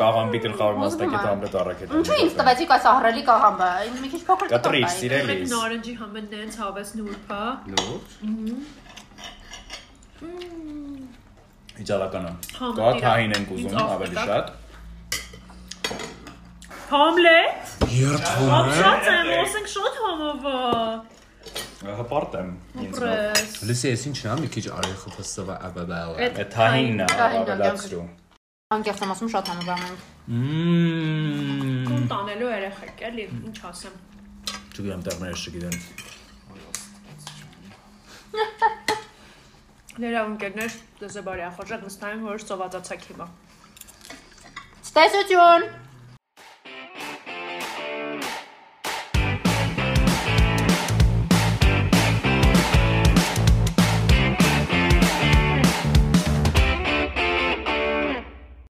Կաղամբի 0.00 0.38
գլխավոր 0.46 0.74
մասնակի 0.82 1.20
համբետ 1.26 1.54
առաքետ։ 1.60 1.94
Ինչու 2.00 2.18
ինձ 2.24 2.34
տվեցիք 2.40 2.74
այս 2.76 2.88
ահռելի 2.92 3.22
կաղամբը։ 3.30 3.70
Ինձ 3.86 3.96
մի 4.02 4.08
քիչ 4.12 4.22
փոքր 4.28 4.46
Կտրիչ, 4.52 4.82
կտա։ 4.84 4.96
սիրելիս։ 4.96 5.48
Նարնջի 5.56 5.94
համը 6.02 6.20
նենց 6.26 6.58
հավես 6.64 6.88
նուրբա։ 7.00 7.42
Լուրջ։ 7.76 8.08
Իջալականը։ 11.82 12.32
Համը 12.56 12.76
Կա 12.76 12.88
թահին 13.02 13.32
ենք 13.36 13.48
Ինձ 13.56 13.66
ուզում 13.66 13.88
ավելի 13.96 14.16
շատ։ 14.26 14.46
Համլետ։ 16.86 17.74
Երթում 17.96 18.70
Շատ 18.76 19.08
եմ, 19.12 19.30
ասենք 19.36 19.68
շատ 19.74 19.94
համովա։ 20.06 20.60
Հպարտեմ 22.00 22.48
ինձ։ 22.82 22.94
Պրես։ 22.96 23.56
Լսի, 23.68 23.86
այս 23.92 24.02
ինչն 24.10 24.26
է, 24.26 24.36
մի 24.42 24.48
քիչ 24.56 24.64
արեխը 24.76 25.08
փսվա 25.16 25.56
ավաբալ։ 25.68 26.10
Էդ 26.26 26.40
Այդ 26.42 26.50
թահինն 26.56 27.02
է 27.04 27.08
Թահինն 27.12 27.46
է, 27.46 27.54
ավելացրու։ 27.56 28.06
Անկեղծ 28.76 29.00
եմ 29.04 29.12
ասում 29.14 29.30
շատ 29.36 29.46
համով 29.52 29.68
եմ։ 29.76 29.82
Մմ։ 30.36 31.84
Կոն 31.86 32.04
տանելու 32.10 32.50
երեխեք 32.50 33.04
էլի, 33.10 33.24
ինչ 33.50 33.56
ասեմ։ 33.70 33.94
Չգիտեմ 34.76 35.02
տեղներս 35.06 35.40
չգիտեմ։ 35.46 35.76
Լերա 39.96 40.22
ընկերներ, 40.28 40.74
դեզ 41.00 41.14
է 41.16 41.20
բարի 41.24 41.44
ախորժակ 41.46 41.84
նստային, 41.86 42.24
որ 42.28 42.42
սովացացակ 42.44 43.04
հիմա։ 43.10 43.26
Ստեսություն։ 44.84 45.64